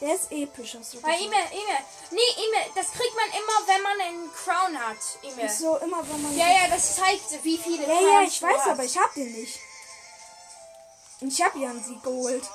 [0.00, 1.10] Der ist episch, hast du Bei.
[1.10, 1.84] E-Mail, E-Mail.
[2.10, 4.96] Nee, E-Mail, das kriegt man immer, wenn man einen Crown hat.
[5.22, 5.50] E-Mail.
[5.50, 6.36] So immer, wenn man.
[6.36, 8.68] Ja, ja, das zeigt, wie viele ja, Crowns ja, ich weiß, hast.
[8.68, 9.60] aber ich habe den nicht.
[11.20, 12.48] Und ich habe ja einen Sieg geholt.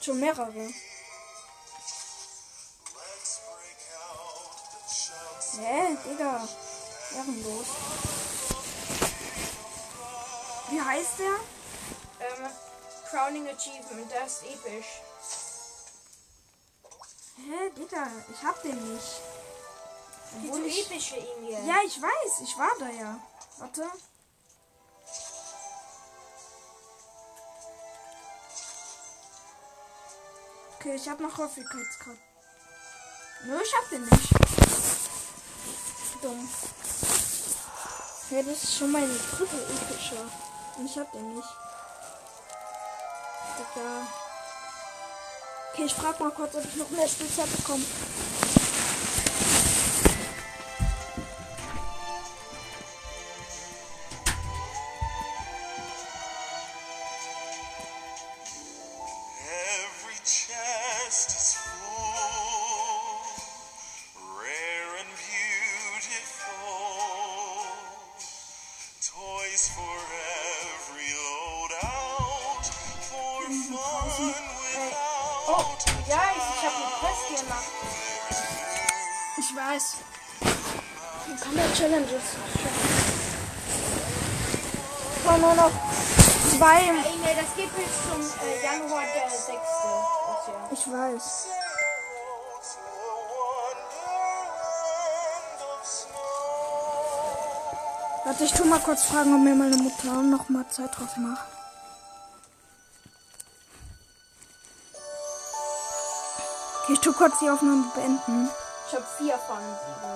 [0.00, 0.72] Schon mehrere.
[5.58, 6.48] Hä, Digga.
[7.14, 7.66] Ehrenlos.
[10.70, 11.36] Wie heißt der?
[12.26, 12.50] Ähm,
[13.08, 14.86] Crowning Achievement, das ist episch.
[17.36, 19.20] Hä, Digga, ich hab den nicht.
[20.36, 21.60] Obwohl zu ich, episch für ihn hier.
[21.60, 23.18] ja, ich weiß, ich war da ja.
[23.58, 23.84] Warte.
[30.78, 32.16] Okay, ich habe noch Häufigkeitsgrad.
[33.44, 34.30] Nö, ich hab den nicht.
[36.22, 36.48] Dumm.
[38.30, 40.16] Ja, das ist schon meine dritte epische.
[40.78, 41.48] Und ich hab den nicht.
[43.58, 44.06] Digga.
[45.76, 47.84] Okay, ich frag mal kurz, ob ich noch mehr Spielzeit bekomme.
[86.56, 86.80] Zwei.
[86.80, 89.46] Nee, das geht bis zum äh, Januar der 6.
[89.46, 90.68] Das Jahr.
[90.72, 91.46] Ich weiß.
[98.24, 101.46] Warte, ich tu mal kurz fragen, ob mir meine Mutter noch mal Zeit drauf macht.
[106.82, 108.48] Okay, ich tu kurz die Aufnahme beenden.
[108.88, 110.06] Ich habe vier von sieben.